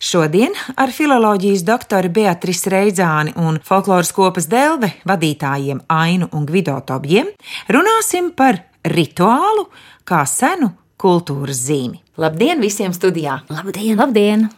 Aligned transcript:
Šodien 0.00 0.54
ar 0.80 0.88
filozofijas 0.96 1.60
doktoru 1.68 2.08
Beatrisu 2.08 2.70
Reidzāni 2.72 3.34
un 3.36 3.58
folkloras 3.60 4.14
kopas 4.16 4.46
Delve 4.48 4.94
vadītājiem 5.04 5.82
Ainu 5.92 6.30
un 6.32 6.46
Gvido 6.48 6.78
Tobjiem 6.88 7.28
runāsim 7.68 8.30
par 8.32 8.62
rituālu 8.88 9.66
kā 10.08 10.22
senu 10.24 10.70
kultūras 11.00 11.60
zīmi. 11.66 12.00
Labdien 12.16 12.64
visiem 12.64 12.96
studijā! 12.96 13.42
Labdien! 13.52 14.00
Labdien. 14.00 14.48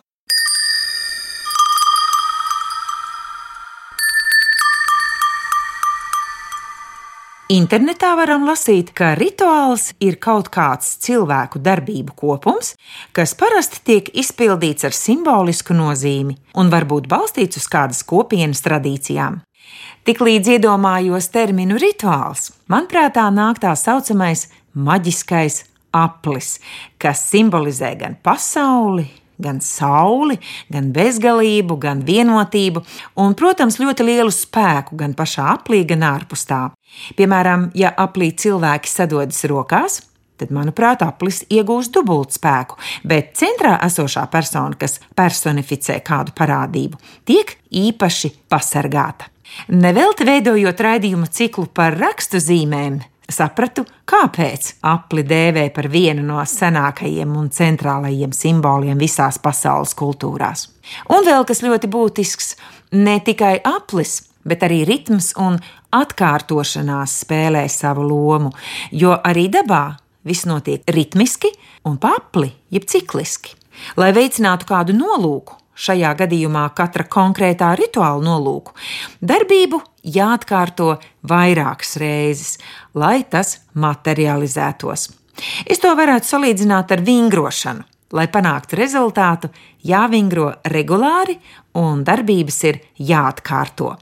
Internetā 7.52 8.14
varam 8.16 8.46
lasīt, 8.48 8.94
ka 8.96 9.10
rituāls 9.18 9.90
ir 10.00 10.14
kaut 10.22 10.46
kāds 10.54 10.94
cilvēku 11.04 11.60
darbību 11.60 12.14
kopums, 12.16 12.70
kas 13.12 13.34
parasti 13.36 13.82
tiek 13.84 14.08
izpildīts 14.22 14.86
ar 14.88 14.96
simbolisku 14.96 15.76
nozīmi 15.76 16.38
un 16.56 16.70
var 16.72 16.86
būt 16.88 17.10
balstīts 17.12 17.60
uz 17.60 17.66
kādas 17.68 18.00
kopienas 18.08 18.64
tradīcijām. 18.64 19.42
Tiklīdz 20.08 20.54
iedomājos 20.54 21.28
terminu 21.34 21.76
rituāls, 21.82 22.54
man 22.72 22.88
prātā 22.88 23.26
nāk 23.28 23.60
tā 23.60 23.74
saucamais 23.76 24.46
maģiskais 24.72 25.66
aplis, 25.92 26.54
kas 26.96 27.26
simbolizē 27.34 27.92
gan 28.00 28.16
pasauli, 28.16 29.10
gan 29.42 29.60
sauli, 29.64 30.38
gan 30.72 30.92
bezgalību, 30.94 31.78
gan 31.82 32.04
vienotību, 32.06 32.84
un, 33.22 33.34
protams, 33.38 33.80
ļoti 33.82 34.06
lielu 34.06 34.32
spēku 34.32 34.98
gan 35.00 35.16
pašā 35.18 35.50
aplī, 35.56 35.82
gan 35.88 36.06
ārpus 36.12 36.46
tā. 36.48 36.62
Piemēram, 37.18 37.70
ja 37.78 37.92
aplī 37.98 38.32
cilvēki 38.38 38.90
sadodas 38.90 39.44
rokās, 39.48 40.00
tad, 40.42 40.52
manuprāt, 40.54 41.04
aplis 41.06 41.42
iegūst 41.52 41.94
dubult 41.94 42.34
spēku, 42.34 42.78
bet 43.06 43.34
centrā 43.38 43.76
esošā 43.86 44.24
persona, 44.32 44.78
kas 44.78 44.98
personificē 45.18 46.00
kādu 46.04 46.34
parādību, 46.38 46.98
tiek 47.28 47.56
īpaši 47.70 48.32
pasargāta. 48.50 49.28
Nevelti 49.68 50.24
veidojot 50.24 50.80
raidījumu 50.80 51.28
ciklu 51.28 51.66
par 51.76 51.98
rakstu 52.00 52.40
zīmēm, 52.40 53.02
sapratu, 53.32 53.84
kāpēc 54.08 54.68
apli 54.88 55.24
dēvē 55.26 55.68
par 55.74 55.88
vienu 55.92 56.24
no 56.26 56.42
senākajiem 56.46 57.32
un 57.38 57.48
centrālajiem 57.52 58.34
simboliem 58.36 59.00
visās 59.00 59.40
pasaules 59.42 59.96
kultūrās. 59.98 60.68
Un 61.12 61.24
vēl 61.26 61.46
kas 61.48 61.62
ļoti 61.64 61.90
būtisks, 61.92 62.52
ne 62.98 63.18
tikai 63.24 63.56
aplis, 63.64 64.20
bet 64.44 64.64
arī 64.66 64.82
ritms 64.88 65.32
un 65.40 65.58
atkārtošanās 65.92 67.18
spēlē 67.24 67.66
savu 67.70 68.04
lomu, 68.08 68.52
jo 68.92 69.14
arī 69.16 69.48
dabā 69.52 69.84
viss 70.26 70.46
notiek 70.46 70.86
ritmiski 70.90 71.50
un 71.88 71.98
papli, 72.02 72.50
jeb 72.70 72.86
cikliski. 72.88 73.56
Lai 73.96 74.12
veicinātu 74.14 74.68
kādu 74.68 74.94
nolūku, 74.94 75.56
šajā 75.82 76.12
gadījumā 76.22 76.66
katra 76.76 77.06
konkrētā 77.10 77.72
rituāla 77.78 78.22
nolūku, 78.24 78.74
darbību 79.20 79.80
jāatkārto 80.16 80.96
vairākas 81.28 81.96
reizes, 82.02 82.58
lai 82.94 83.22
tas 83.28 83.58
materializētos. 83.74 85.08
Es 85.66 85.80
to 85.82 85.94
varētu 85.98 86.34
salīdzināt 86.34 86.92
ar 86.92 87.02
vingrošanu. 87.06 87.88
Lai 88.12 88.26
panāktu 88.28 88.76
rezultātu, 88.76 89.48
jāvingro 89.88 90.50
regulāri 90.68 91.38
un 91.80 92.02
darbības 92.04 92.58
ir 92.68 92.82
jāatkārto. 93.00 93.94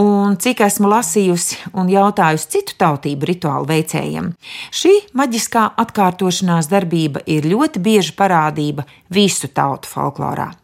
Un 0.00 0.38
cik 0.40 0.62
esmu 0.64 0.88
lasījusi 0.88 1.58
un 1.76 1.90
jautājusi 1.92 2.50
citu 2.54 2.76
tautību 2.80 3.28
rituālu 3.28 3.68
veicējiem, 3.68 4.30
šī 4.72 4.94
maģiskā 5.20 5.66
atkārtošanās 5.84 6.70
darbība 6.72 7.26
ir 7.28 7.48
ļoti 7.50 7.82
bieža 7.82 8.16
parādība 8.16 8.86
visu 9.12 9.52
tautu 9.52 9.90
folklorā. 9.90 10.54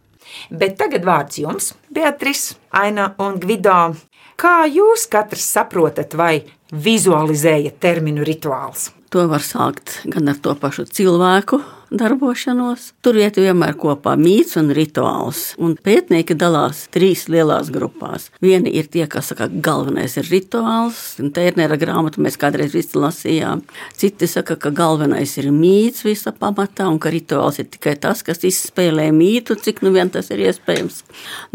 Bet 0.51 0.79
tagad 0.81 1.05
vārds 1.07 1.39
jums, 1.43 1.73
Beatrice, 1.93 2.57
Aina 2.71 3.13
un 3.23 3.39
Gvido. 3.43 3.95
Kā 4.41 4.63
jūs 4.67 5.07
katrs 5.13 5.45
saprotat 5.55 6.17
vai 6.19 6.43
vizualizējat 6.73 7.79
terminu 7.83 8.25
rituāls? 8.27 8.91
To 9.13 9.27
var 9.29 9.45
sākt 9.45 10.01
gan 10.09 10.33
ar 10.33 10.41
to 10.41 10.55
pašu 10.57 10.87
cilvēku 10.89 11.61
darbošanos. 11.99 12.91
Tur 13.05 13.19
iet 13.21 13.39
vienmēr 13.41 13.77
kopā 13.79 14.15
mīts 14.19 14.57
un 14.61 14.71
rituāls. 14.75 15.53
Un 15.63 15.75
pētnieki 15.77 16.37
dalās 16.39 16.87
trīs 16.95 17.27
lielās 17.33 17.71
grupās. 17.75 18.31
Vieni 18.43 18.73
ir 18.79 18.89
tie, 18.93 19.05
kas 19.11 19.33
saka, 19.33 19.49
ka 19.49 19.63
galvenais 19.69 20.17
ir 20.21 20.29
rituāls, 20.31 21.01
un 21.23 21.33
Tērnera 21.35 21.77
grāmatu 21.81 22.23
mēs 22.25 22.39
kādreiz 22.41 22.75
visi 22.77 22.99
lasījām. 22.99 23.65
Citi 23.99 24.29
saka, 24.31 24.57
ka 24.61 24.73
galvenais 24.75 25.35
ir 25.41 25.51
mīts 25.55 26.05
visa 26.07 26.33
pamatā, 26.37 26.89
un 26.91 27.01
ka 27.03 27.13
rituāls 27.13 27.61
ir 27.63 27.69
tikai 27.73 27.95
tas, 28.01 28.25
kas 28.27 28.43
izspēlē 28.47 29.11
mītu, 29.15 29.57
cik 29.61 29.83
nu 29.85 29.93
vien 29.95 30.11
tas 30.13 30.31
ir 30.33 30.45
iespējams. 30.47 31.03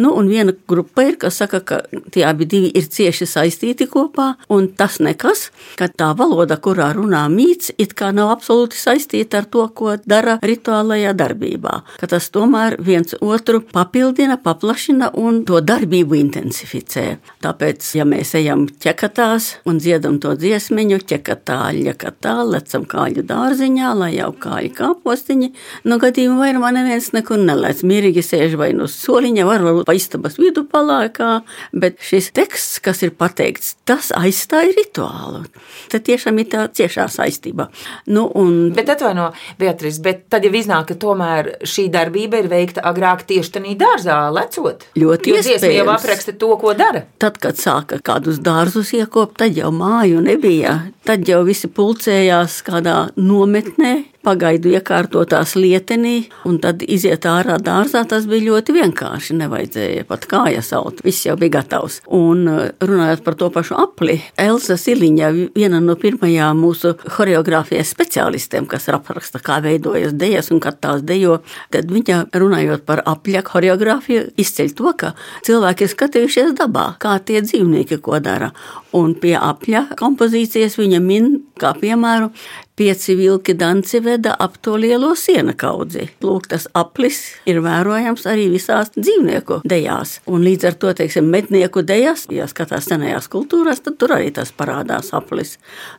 Nu, 0.01 0.13
un 0.17 0.29
viena 0.31 0.55
grupa 0.67 1.07
ir, 1.07 1.17
kas 1.21 1.39
saka, 1.41 1.61
ka 1.61 1.81
tie 2.13 2.25
abi 2.27 2.47
ir 2.47 2.87
cieši 2.87 3.27
saistīti 3.27 3.87
kopā, 3.91 4.33
un 4.53 4.69
tas 4.77 4.99
nekas, 5.03 5.49
ka 5.79 5.89
tā 5.91 6.13
valoda, 6.17 6.57
kurā 6.57 6.91
runā 6.95 7.25
mīts, 7.31 7.71
it 7.77 7.93
kā 7.97 8.11
nav 8.15 8.31
absolūti 8.37 8.79
saistīta 8.79 9.41
ar 9.41 9.49
to, 9.51 9.67
ko 9.77 9.97
dara 10.05 10.26
dara 10.27 10.47
rituālajā 10.47 11.13
darbībā. 11.17 11.73
Ka 12.01 12.09
tas 12.11 12.29
tomēr 12.33 12.77
viens 12.83 13.15
otru 13.21 13.61
papildina, 13.61 14.38
paplašina 14.41 15.11
un 15.17 15.43
to 15.47 15.61
darbību 15.63 16.17
intensificē. 16.19 17.05
Tāpēc, 17.43 17.85
ja 17.97 18.05
mēs 18.07 18.33
ejam 18.38 18.67
ķekatās 18.83 19.49
un 19.69 19.79
dziedam 19.81 20.19
to 20.23 20.33
dziesmiņu, 20.39 20.99
ķekatā, 21.07 21.59
ļekatā, 21.77 22.35
lecam 22.47 22.88
kāļu 22.89 23.25
dārziņā, 23.27 23.93
lai 23.97 24.11
jau 24.17 24.31
kāļu 24.43 24.73
kāpostiņi, 24.77 25.51
no 25.88 25.99
gadījuma 26.01 26.41
vairumā 26.44 26.73
neviens 26.75 27.11
nekur 27.15 27.41
nelēc. 27.41 27.83
Mierīgi 27.88 28.23
sēž 28.25 28.57
vai 28.59 28.71
no 28.77 28.89
soliņa, 28.91 29.47
varbūt 29.47 29.88
pa 29.88 29.95
istabas 29.97 30.38
vidu 30.41 30.65
palākā, 30.67 31.41
bet 31.73 32.01
šis 32.03 32.31
teksts, 32.38 32.81
kas 32.83 33.03
ir 33.07 33.15
pateikts, 33.17 33.75
tas 33.88 34.11
aizstāja 34.15 34.73
rituālu. 34.77 35.45
Tad 35.91 36.07
tiešām 36.07 36.41
ir 36.41 36.51
tā 36.51 36.67
ciešā 36.73 37.07
saistība. 37.11 37.69
Nu, 38.11 38.27
un... 38.38 38.73
Bet 38.75 38.89
atvaino, 38.91 39.29
Beatrice, 39.59 40.01
bet 40.03 40.16
bet 40.17 40.25
tad 40.33 40.45
jau 40.45 40.53
iznāk, 40.57 40.89
ka 40.89 40.97
tomēr 41.00 41.51
šī 41.67 41.88
darbība 41.94 42.41
ir 42.41 42.50
veikta 42.51 42.83
agrāk 42.89 43.25
tieši 43.29 43.53
tādā 43.57 43.73
dārzā, 43.78 44.17
lecot. 44.33 44.88
Ļoti 44.97 45.35
iespējams. 45.35 45.75
jau 45.78 45.88
apraksta 45.94 46.33
to, 46.33 46.51
ko 46.61 46.73
dara. 46.78 47.05
Tad, 47.22 47.38
kad 47.44 47.59
sāka 47.59 48.00
kādus 48.01 48.41
dārzus 48.44 48.94
iekopt, 48.97 49.38
tad 49.41 49.57
jau 49.57 49.72
māju 49.72 50.22
nebija. 50.25 50.91
Tad 51.07 51.27
jau 51.29 51.44
visi 51.47 51.69
pulcējās 51.69 52.61
kādā 52.67 53.09
nometnē, 53.16 53.94
pagaidu 54.25 54.72
iekārtotās 54.75 55.55
lietenī, 55.57 56.28
un 56.47 56.57
tad 56.63 56.83
iziet 56.83 57.25
ārā 57.29 57.57
dārzā. 57.63 58.03
Tas 58.09 58.28
bija 58.29 58.47
ļoti 58.50 58.75
vienkārši. 58.75 59.38
Nevajadzēja 59.41 60.05
pat 60.09 60.28
kājas 60.29 60.72
aut. 60.78 61.01
Viss 61.05 61.25
jau 61.28 61.38
bija 61.39 61.57
gatavs. 61.59 62.01
Un 62.13 62.44
uh, 62.50 62.63
runājot 62.83 63.23
par 63.25 63.38
to 63.39 63.50
pašu 63.53 63.77
apli, 63.79 64.17
Elsa 64.39 64.77
Siliņa, 64.79 65.31
viena 65.56 65.81
no 65.83 65.97
pirmajām 66.00 66.59
mūsu 66.61 66.94
choreogrāfijas 67.03 67.94
speciālistiem, 67.95 68.67
kas 68.69 68.89
apraksta, 68.94 69.41
kā 69.44 69.59
veidojas 69.63 70.16
dejas 70.17 70.51
un 70.53 70.61
kad 70.63 70.79
tās 70.83 71.03
dejo, 71.07 71.39
tad 71.73 71.91
viņa 71.91 72.23
runājot 72.38 72.85
par 72.88 73.03
apļa 73.07 73.44
choreogrāfiju, 73.47 74.27
izceļ 74.39 74.73
to, 74.77 74.94
ka 75.00 75.13
cilvēki 75.47 75.85
ir 75.85 75.94
skatījušies 75.94 76.56
dabā, 76.59 76.89
kā 77.01 77.17
tie 77.23 77.41
dzīvnieki 77.45 78.01
ko 78.03 78.22
dara. 78.23 78.51
Un 78.97 79.13
pie 79.19 79.36
apļa 79.38 79.88
kompozīcijas 80.00 80.77
viņa 80.80 81.01
min 81.03 81.33
kā 81.59 81.74
piemēru 81.77 82.31
Pieci 82.77 83.15
vilki 83.18 83.56
danci 83.57 83.97
veda 84.06 84.35
ap 84.38 84.59
to 84.62 84.75
lielo 84.77 85.15
siena 85.18 85.56
kaudzi. 85.57 86.03
Lūk, 86.21 86.45
tas 86.51 86.68
aplis 86.77 87.15
ir 87.50 87.57
vērojams 87.65 88.27
arī 88.29 88.44
visās 88.53 88.91
dzīvnieku 88.94 89.63
dejās. 89.65 90.19
Un 90.29 90.44
līdz 90.45 90.68
ar 90.69 90.77
to, 90.77 90.91
teiksim, 91.00 91.25
mednieku 91.33 91.81
dejās, 91.81 92.27
ja 92.29 92.45
skatās 92.45 92.85
senajās 92.85 93.25
kultūrās, 93.33 93.81
tad 93.81 93.97
tur 93.97 94.13
arī 94.19 94.27
tas 94.35 94.51
parādās 94.53 95.09
aplis. 95.18 95.56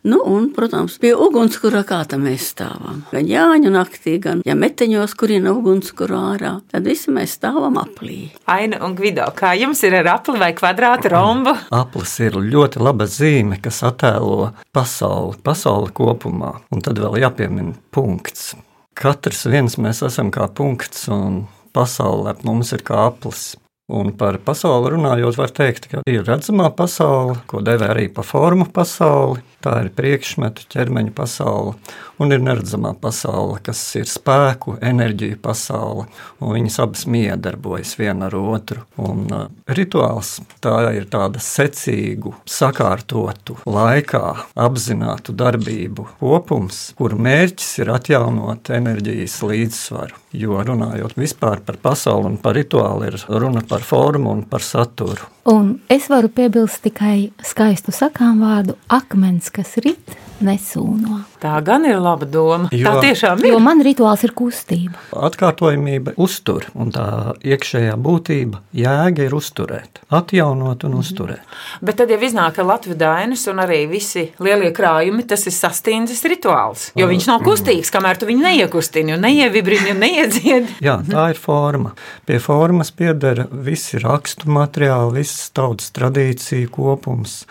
Nu, 0.06 0.20
un, 0.22 0.52
protams, 0.54 1.00
pie 1.02 1.10
ugunskura 1.18 1.82
kā 1.82 1.98
tam 2.06 2.22
mēs 2.28 2.46
stāvam. 2.52 3.02
Gan 3.10 3.26
Jāņu 3.26 3.74
naktī, 3.74 4.14
gan 4.22 4.46
ja 4.46 4.54
meteņos, 4.54 5.16
kurina 5.18 5.56
ugunskura 5.58 6.22
ārā, 6.36 6.54
tad 6.70 6.86
visi 6.86 7.10
mēs 7.10 7.34
stāvam 7.40 7.82
aplī. 7.82 8.20
Aina 8.46 8.78
un 8.86 8.94
Gvido, 8.94 9.26
kā 9.34 9.56
jums 9.58 9.82
ir 9.82 9.98
ar 10.04 10.12
apli 10.14 10.38
vai 10.38 10.52
kvadrātu 10.54 11.10
rombu? 11.10 11.58
Aplis 11.74 12.14
ir 12.22 12.38
ļoti 12.38 12.86
laba 12.86 13.10
zīme, 13.10 13.58
kas 13.66 13.82
attēlo 13.90 14.52
pasauli, 14.70 15.42
pasauli 15.42 15.90
kopumā. 15.98 16.54
Un 16.74 16.84
tad 16.84 17.00
vēl 17.00 17.20
jāpiemina 17.22 17.76
punkts. 17.94 18.52
Katrs 18.98 19.46
viens 19.48 19.78
mēs 19.80 20.02
esam 20.04 20.32
kā 20.34 20.48
punkts, 20.52 21.06
un 21.12 21.46
pasaule 21.72 22.32
ap 22.32 22.44
mums 22.46 22.74
ir 22.76 22.84
kā 22.84 23.06
aplis. 23.08 23.54
Un 23.88 24.10
par 24.20 24.36
pasauli 24.44 24.90
runājot, 24.92 25.38
var 25.40 25.52
teikt, 25.56 25.86
ka 25.88 26.02
ir 26.10 26.26
redzamā 26.28 26.68
pasaule, 26.76 27.38
ko 27.48 27.62
dēvē 27.64 27.88
arī 27.94 28.08
par 28.12 28.26
formu 28.28 28.66
pasauli, 28.74 29.40
Tā 29.64 29.72
ir 29.82 29.88
priekšmetu 29.90 30.68
ķermeņa 30.70 31.10
pasaule 31.16 31.74
un 32.18 32.34
ir 32.34 32.42
neredzamā 32.42 32.92
pasaule, 33.00 33.58
kas 33.64 33.80
ir 33.98 34.06
spēku, 34.10 34.76
enerģija 34.84 35.38
pasaule, 35.42 36.06
viņas 36.42 36.78
abas 36.82 37.06
miedarbojas 37.10 37.94
viena 37.98 38.28
ar 38.28 38.36
otru. 38.38 38.84
Un, 39.02 39.24
uh, 39.34 39.46
rituāls 39.70 40.36
tā 40.64 40.76
ir 40.98 41.08
tāda 41.10 41.42
secīgu, 41.42 42.34
sakārtotu, 42.48 43.58
laikā 43.66 44.24
apzinātu 44.58 45.34
darbību 45.38 46.08
kopums, 46.20 46.88
kuru 46.98 47.18
mērķis 47.28 47.72
ir 47.82 47.92
atjaunot 47.94 48.70
enerģijas 48.78 49.40
līdzsvaru. 49.42 50.22
Jo 50.38 50.60
runājot 50.60 51.16
vispār 51.16 51.62
par 51.64 51.78
pasauli 51.80 52.34
un 52.34 52.38
par 52.42 52.58
rituālu, 52.58 53.08
ir 53.08 53.16
runa 53.40 53.62
par 53.66 53.82
formu 53.86 54.34
un 54.34 54.42
par 54.46 54.62
saturu. 54.62 55.30
Un 55.48 55.78
es 55.88 56.10
varu 56.12 56.28
piebilst 56.28 56.82
tikai 56.84 57.30
skaistu 57.40 57.94
sakām 57.96 58.42
vārdu 58.44 58.74
akmens, 58.92 59.47
kas 59.50 59.76
rit 59.84 60.18
nesūno. 60.44 61.22
Tā 61.42 61.56
gan 61.64 61.84
ir 61.86 61.98
laba 62.02 62.26
doma. 62.26 62.68
Jo- 62.72 62.86
Tā 62.88 63.00
tiešām 63.02 63.38
ir. 63.44 63.52
Jo 63.52 63.58
man 63.62 63.80
rituāls 63.84 64.24
ir 64.24 64.32
kustība. 64.34 64.94
Atkārtojamība 65.12 66.14
uztur, 66.16 66.64
un 66.74 66.90
tā 66.92 67.34
iekšējā 67.46 67.94
būtība, 68.02 68.58
jēga 68.74 69.26
ir 69.28 69.34
uzturēt, 69.38 70.00
atjaunot 70.10 70.84
un 70.84 70.94
uzturēt. 70.98 71.40
Bet 71.82 71.96
tad 72.00 72.10
jau 72.10 72.18
iznāk, 72.18 72.54
ka 72.58 72.62
Latvijas 72.66 72.98
dainas 72.98 73.46
un 73.48 73.56
arī 73.62 73.88
visi 73.90 74.28
lielie 74.40 74.72
krājumi, 74.72 75.26
tas 75.26 75.46
ir 75.46 75.52
sastindzis 75.52 76.22
rituāls. 76.24 76.90
Jo 76.98 77.06
viņš 77.10 77.26
nav 77.30 77.40
kustīgs, 77.46 77.90
kamēr 77.94 78.18
tu 78.18 78.26
viņu 78.26 78.42
neiekustini, 78.48 79.14
un 79.14 79.20
neievibrini 79.26 79.90
un 79.94 80.00
neiedziedi. 80.02 80.78
Jā, 80.82 80.98
tā 81.06 81.30
ir 81.30 81.38
forma. 81.38 81.94
Pie 82.26 82.38
formas 82.38 82.90
pieder 82.90 83.46
visi 83.52 83.98
rakstu 84.02 84.46
materiāli, 84.50 85.18
visas 85.22 85.50
tautas 85.50 85.90
tradīcija 85.94 86.68
kopums. 86.70 87.44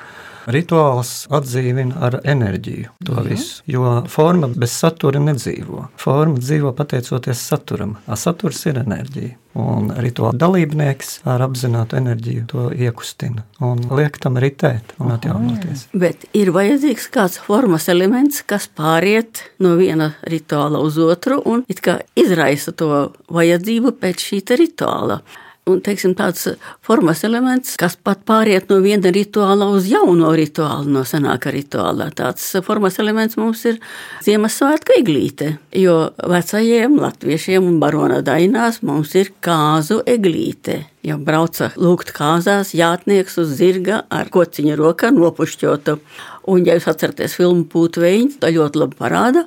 Rituāls 0.48 1.26
atdzīvina 1.28 1.98
ar 2.08 2.22
enerģiju 2.24 2.77
to 3.06 3.24
visu, 3.26 3.64
jo 3.70 3.98
forma 4.12 4.50
bez 4.54 4.76
satura 4.78 5.22
nedzīvo. 5.24 5.88
Forma 6.00 6.40
dzīvo 6.42 6.74
pateicoties 6.78 7.42
saturam, 7.50 7.98
a 8.08 8.18
saturs 8.20 8.64
ir 8.70 8.82
enerģija. 8.84 9.36
Un 9.58 9.88
rituāla 9.98 10.38
dalībnieks 10.38 11.16
ar 11.26 11.42
apzinātu 11.42 11.98
enerģiju 11.98 12.44
to 12.52 12.66
iekustina 12.78 13.42
un 13.66 13.80
liek 13.98 14.20
tam 14.22 14.38
ritēt 14.38 14.94
un 15.02 15.16
atjaunoties. 15.16 15.88
Bet 15.98 16.28
ir 16.38 16.52
vajadzīgs 16.54 17.08
kāds 17.16 17.40
formas 17.42 17.88
elements, 17.90 18.44
kas 18.46 18.70
pāriet 18.70 19.42
no 19.64 19.74
viena 19.80 20.12
rituāla 20.30 20.84
uz 20.86 21.00
otru 21.02 21.40
un 21.50 21.66
it 21.66 21.82
kā 21.82 21.98
izraisa 22.14 22.76
to 22.78 22.92
vajadzību 23.34 23.96
pēc 23.98 24.30
šī 24.30 24.44
te 24.46 24.62
rituāla. 24.62 25.24
Un, 25.68 25.82
teiksim, 25.84 26.14
tāds 26.16 26.46
formas 26.86 27.26
elements, 27.28 27.74
kas 27.80 27.98
pat 28.00 28.22
pāriet 28.28 28.70
no 28.72 28.78
viena 28.84 29.12
rituāla 29.12 29.68
uz 29.76 29.90
jauno 29.92 30.30
rituālu, 30.38 30.88
no 30.96 31.04
senāka 31.08 31.52
rituāla. 31.52 32.08
Tāds 32.16 32.46
formas 32.64 33.00
elements 33.04 33.36
mums 33.40 33.66
ir 33.68 33.82
Ziemassvētku 34.24 34.96
eglīte, 35.02 35.58
jo 35.76 35.98
vecajiem 36.24 36.96
latviešiem 37.02 37.68
un 37.68 37.82
barona 37.84 38.22
dainās 38.24 38.80
mums 38.88 39.16
ir 39.20 39.34
kāzu 39.44 40.00
eglīte. 40.08 40.86
Ja 41.08 41.16
brauca 41.20 41.70
lūgt 41.80 42.14
kāzās, 42.16 42.74
jātnieks 42.76 43.38
uz 43.40 43.52
zirga 43.60 44.02
ar 44.12 44.32
kociņa 44.32 44.76
rokā 44.80 45.12
nopušķotu. 45.16 46.00
Un, 46.48 46.64
ja 46.68 46.78
jūs 46.78 46.88
atceraties 46.88 47.36
filmu 47.36 47.68
Pūtveņš, 47.72 48.40
tā 48.40 48.52
ļoti 48.56 48.82
labi 48.82 49.00
parāda. 49.00 49.44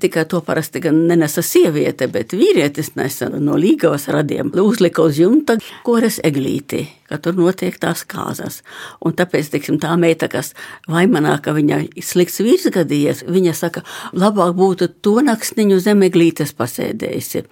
Tikai 0.00 0.24
to 0.28 0.40
parasti 0.44 0.80
gan 0.82 1.04
nenesa 1.08 1.42
sieviete, 1.44 2.08
bet 2.10 2.34
vīrietis 2.34 2.94
nesa 2.98 3.28
no 3.30 3.58
līgavas 3.60 4.08
radiem. 4.12 4.50
Uzlika 4.64 5.04
uz 5.06 5.20
jumta 5.20 5.58
kores 5.86 6.20
eglīti, 6.24 6.84
ka 7.08 7.18
tur 7.22 7.36
notiek 7.38 7.76
tās 7.80 8.04
kāzas. 8.08 8.62
Un 9.04 9.16
tāpēc, 9.16 9.52
teiksim, 9.52 9.78
tā 9.82 9.94
meita, 10.00 10.28
kas 10.32 10.54
vaimanā, 10.90 11.36
ka 11.44 11.54
viņa 11.56 11.84
slikts 12.04 12.42
vīrs 12.44 12.68
gadījies, 12.74 13.24
viņa 13.28 13.54
saka, 13.56 13.84
labāk 14.16 14.54
būtu 14.58 14.90
to 15.04 15.18
naktsniņu 15.24 15.80
zem 15.84 16.04
eglītes 16.08 16.54
pasēdējusi. 16.56 17.44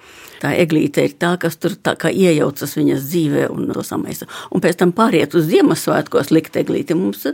Tā 0.42 0.50
eglīte 0.58 1.04
ir 1.06 1.12
tā, 1.22 1.36
kas 1.38 1.54
tur 1.62 1.76
tā 1.78 1.94
kā 1.94 2.10
iejaucas 2.10 2.72
viņas 2.74 3.04
dzīvē 3.06 3.44
un 3.54 3.68
to 3.70 3.84
samaisa. 3.86 4.26
Un 4.50 4.62
pēc 4.64 4.80
tam 4.80 4.90
pāriet 4.96 5.36
uz 5.38 5.46
Ziemassvētkos 5.46 6.32
likt 6.34 6.56
eglīti. 6.58 6.96
Mums 6.98 7.28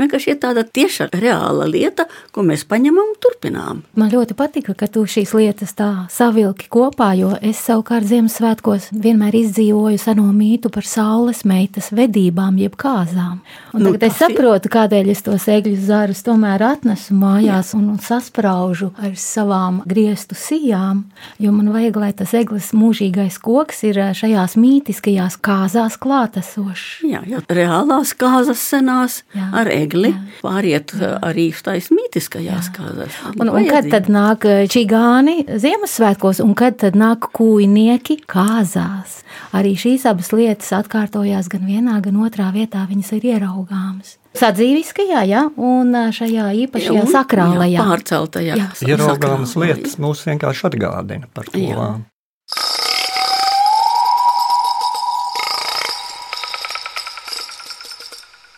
vienkārši 0.00 0.32
ir 0.32 0.38
tāda 0.40 0.64
tieša 0.64 1.10
reāla 1.12 1.66
lieta, 1.68 2.06
ko 2.32 2.44
mēs 2.46 2.64
paņemam 2.70 3.12
un 3.12 3.18
turpinām. 3.20 3.82
Man 4.00 4.12
ļoti 4.14 4.36
patika, 4.38 4.72
ka 4.80 4.88
tu 4.88 5.04
šīs 5.04 5.34
lietas 5.36 5.76
tā 5.76 5.90
savilki 6.12 6.70
kopā, 6.72 7.10
jo 7.18 7.34
es 7.44 7.60
savukārt 7.66 8.08
Ziemassvētkos 8.08 8.88
vienmēr 8.96 9.36
izdzīvoju 9.42 10.00
seno 10.00 10.30
mītu 10.32 10.72
par 10.72 10.88
saules 10.88 11.44
meitas 11.64 11.90
vedībām, 11.94 12.58
jeb 12.60 12.76
kāzām. 12.76 13.40
Un 13.72 13.84
Nu, 13.84 13.92
tagad 13.92 14.06
es 14.08 14.18
saprotu, 14.20 14.70
kādēļ 14.72 15.10
es 15.12 15.22
tos 15.24 15.46
egļu 15.50 15.76
zarus 15.84 16.22
tomēr 16.24 16.62
atnesu 16.62 17.14
mājās 17.16 17.72
un, 17.76 17.88
un 17.94 17.98
saspraužu 18.02 18.92
ar 19.00 19.14
savām 19.18 19.82
griestu 19.88 20.36
sijām, 20.38 21.04
jo 21.42 21.52
man 21.52 21.72
vajag, 21.74 21.96
lai 22.00 22.12
tas 22.16 22.34
eglis 22.36 22.72
mūžīgais 22.76 23.38
koks 23.42 23.84
ir 23.88 23.98
eh, 23.98 24.12
šajās 24.16 24.56
mītiskajās 24.60 25.38
kāzās 25.44 25.98
klātesošs. 26.00 27.04
Jā, 27.08 27.22
jau 27.28 27.42
reālās 27.48 28.14
kāzas 28.18 28.62
senās 28.62 29.22
Jā, 29.34 29.50
ar 29.60 29.70
egli 29.72 30.12
jā. 30.12 30.22
pāriet 30.42 30.94
arī 31.24 31.50
štais 31.54 31.90
mītiskajās 31.94 32.70
kāzās. 32.74 33.18
Un, 33.38 33.50
un 33.50 33.68
kad 33.70 33.88
tad 33.92 34.10
nāk 34.12 34.46
čigāni 34.70 35.42
Ziemassvētkos, 35.48 36.42
un 36.44 36.54
kad 36.58 36.78
tad 36.82 36.98
nāk 36.98 37.30
kūjnieki 37.34 38.20
kāzās? 38.30 39.22
Arī 39.54 39.74
šīs 39.78 40.04
abas 40.10 40.30
lietas 40.34 40.70
atkārtojās 40.74 41.48
gan 41.54 41.66
vienā, 41.68 41.98
gan 42.04 42.18
otrā 42.26 42.50
vietā, 42.54 42.84
viņas 42.90 43.12
ir 43.18 43.28
ieraugāmas. 43.34 44.16
Sadzīviskajā, 44.34 45.22
ja, 45.30 45.44
un 45.54 45.94
šajā 46.14 46.48
īpašajā 46.64 47.04
sakrālajā. 47.12 47.76
jā, 47.76 47.86
pārceltajā. 47.86 48.58
Jā. 48.58 48.72
Ieraugāmas 48.90 49.54
lietas 49.62 49.94
mūs 50.02 50.26
vienkārši 50.26 50.68
atgādina 50.72 51.30
par 51.32 51.46
to. 51.52 51.62
Jā. 51.62 51.94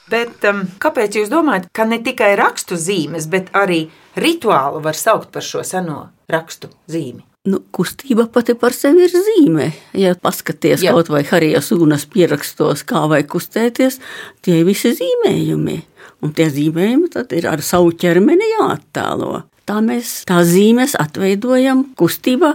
Bet 0.07 0.45
um, 0.47 0.63
kāpēc 0.79 1.19
jūs 1.19 1.31
domājat, 1.33 1.67
ka 1.75 1.85
ne 1.85 1.99
tikai 1.99 2.37
rakstu 2.39 2.79
zīmes, 2.79 3.27
bet 3.27 3.51
arī 3.59 3.89
rituālu 4.17 4.79
var 4.85 4.95
saukt 4.95 5.33
par 5.35 5.43
šo 5.43 5.65
seno 5.67 6.05
rakstu 6.31 6.71
zīmi? 6.87 7.27
Nu, 7.47 7.61
kustība 7.75 8.27
pati 8.33 8.57
par 8.59 8.75
sevi 8.75 9.05
ir 9.07 9.13
zīme. 9.15 9.71
Ja 9.95 10.17
paskaties 10.19 10.83
Jā. 10.83 10.95
Kaut 10.97 11.11
vai 11.13 11.23
Harijas 11.29 11.71
Unas 11.77 12.07
pierakstos, 12.11 12.83
kā 12.89 13.05
vai 13.11 13.23
kustēties, 13.23 14.01
tie 14.43 14.61
ir 14.61 14.67
visi 14.67 14.91
zīmējumi. 14.99 15.77
Un 16.27 16.33
tie 16.35 16.49
zīmējumi 16.51 17.13
tad 17.13 17.35
ir 17.37 17.47
ar 17.51 17.63
savu 17.63 17.93
ķermeni 17.95 18.57
jāattēlo. 18.57 19.45
Tā 19.67 19.81
mēs 19.83 20.21
tā 20.29 20.41
zīmes 20.47 20.93
atveidojam 20.99 21.81
kustībā, 21.99 22.53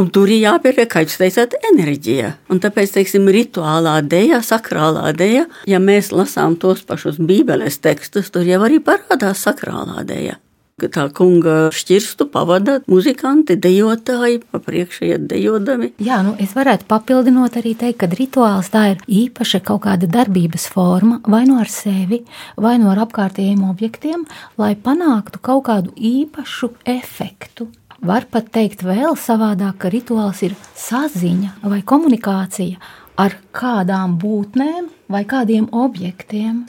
un 0.00 0.06
tur 0.12 0.30
ir 0.32 0.46
jāpieliek, 0.46 0.88
kā 0.88 1.02
jūs 1.04 1.18
teicāt, 1.20 1.58
enerģija. 1.72 2.30
Un 2.52 2.60
tāpēc, 2.64 2.94
teiksim, 2.94 3.28
rituālā 3.32 3.98
dēļa, 4.08 4.40
sakrālā 4.44 5.10
dēļa, 5.16 5.44
ja 5.68 5.80
mēs 5.84 6.08
lasām 6.16 6.56
tos 6.60 6.80
pašus 6.88 7.20
bībeles 7.20 7.80
tekstus, 7.84 8.32
tur 8.32 8.48
jau 8.48 8.62
arī 8.64 8.80
parādās 8.84 9.44
sakrālā 9.44 10.06
dēļa. 10.08 10.38
Tā 10.74 11.04
kunga 11.14 11.68
šķirstu 11.70 12.26
pavada 12.34 12.80
muzikanti, 12.90 13.54
dejotāji, 13.62 14.40
pa 14.50 14.58
priekšu 14.58 15.04
iet 15.06 15.28
dejodami. 15.30 15.92
Jā, 16.02 16.18
nu 16.26 16.32
es 16.42 16.50
varētu 16.56 16.88
papildinot 16.90 17.60
arī 17.60 17.76
teikt, 17.78 18.00
ka 18.00 18.08
rituāls 18.10 18.72
tā 18.74 18.88
ir 18.90 19.04
īpaša 19.06 19.60
kaut 19.62 19.84
kāda 19.84 20.08
darbības 20.10 20.66
forma, 20.74 21.20
vai 21.30 21.44
no 21.46 21.60
ar 21.62 21.70
sevi, 21.70 22.24
vai 22.58 22.74
no 22.82 22.90
ar 22.90 23.04
apkārtējiem 23.06 23.62
objektiem, 23.68 24.26
lai 24.58 24.74
panāktu 24.74 25.38
kaut 25.46 25.62
kādu 25.70 25.94
īpašu 25.94 26.72
efektu. 26.90 27.70
Var 28.02 28.26
pat 28.34 28.50
teikt 28.52 28.82
vēl 28.82 29.14
savādāk, 29.14 29.78
ka 29.78 29.94
rituāls 29.94 30.42
ir 30.42 30.58
saziņa 30.74 31.54
vai 31.70 31.84
komunikācija 31.86 32.82
ar 33.22 33.38
kādām 33.54 34.18
būtnēm 34.18 34.90
vai 35.06 35.22
kādiem 35.22 35.70
objektiem. 35.70 36.64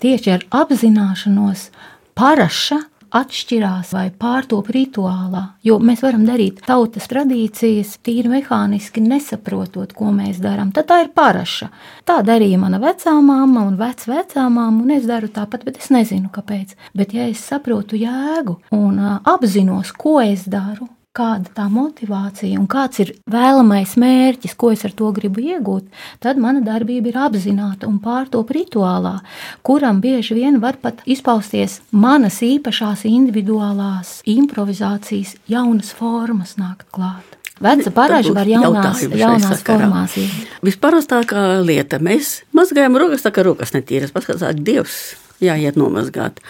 Tieši 0.00 0.32
ar 0.32 0.48
apzināšanos 0.62 1.68
paraša 2.16 2.86
atšķirās 3.14 3.92
vai 3.96 4.06
pārtop 4.10 4.70
rituālā. 4.74 5.42
Jo 5.66 5.78
mēs 5.82 6.04
varam 6.04 6.26
darīt 6.28 6.62
tautas 6.66 7.08
tradīcijas 7.10 7.96
tīri 8.04 8.30
mehāniski, 8.32 9.02
nesaprotot, 9.04 9.94
ko 9.96 10.12
mēs 10.14 10.40
darām. 10.42 10.70
Tad 10.76 10.90
tā 10.90 11.00
ir 11.04 11.10
paraša. 11.16 11.70
Tā 12.08 12.20
darīja 12.26 12.60
mana 12.62 12.80
vecā 12.82 13.16
mamma 13.18 13.66
un 13.68 13.80
vecvecāmām, 13.80 14.82
un 14.84 14.94
es 14.96 15.08
daru 15.10 15.32
tāpat, 15.32 15.66
bet 15.66 15.82
es 15.82 15.90
nezinu, 15.94 16.30
kāpēc. 16.34 16.76
Bet 16.96 17.16
ja 17.16 17.28
es 17.30 17.42
saprotu 17.42 17.98
jēgu 18.00 18.60
un 18.76 19.02
apzinos, 19.24 19.92
ko 19.96 20.18
es 20.22 20.46
daru, 20.50 20.88
kāda 21.16 21.50
tā 21.56 21.64
motivācija 21.72 22.58
un 22.60 22.68
kāds 22.70 23.00
ir 23.02 23.12
vēlamais 23.30 23.96
mērķis, 23.98 24.54
ko 24.58 24.70
es 24.74 24.84
ar 24.86 24.92
to 24.94 25.10
gribu 25.14 25.42
iegūt, 25.42 25.88
tad 26.22 26.38
mana 26.38 26.62
darbība 26.62 27.10
ir 27.10 27.18
apzināta 27.26 27.88
un 27.90 27.98
pārtop 28.02 28.52
rituālā, 28.54 29.16
kuram 29.66 29.98
bieži 30.04 30.38
vien 30.38 30.60
var 30.62 30.78
pat 30.82 31.02
izpausties 31.10 31.80
manas 31.90 32.38
īpašās 32.46 33.02
individuālās 33.10 34.20
improvizācijas, 34.30 35.34
jaunas 35.50 35.90
formas 35.98 36.54
nākt 36.60 36.86
klāt. 36.94 37.40
Veca 37.60 37.90
paraža 37.92 38.30
var 38.32 38.48
jaunās, 38.48 39.02
jaunās 39.04 39.64
formās. 39.66 40.14
Visparastākā 40.64 41.58
lieta- 41.66 41.98
mēs 42.06 42.38
mazgājam 42.56 42.96
rokas, 42.96 43.26
tā 43.26 43.34
kā 43.34 43.44
rokas 43.44 43.74
netīras. 43.74 44.14
Paskatās, 44.14 44.56
Dievs 44.56 45.16
jāiet 45.44 45.78
nomazgāt. 45.80 46.40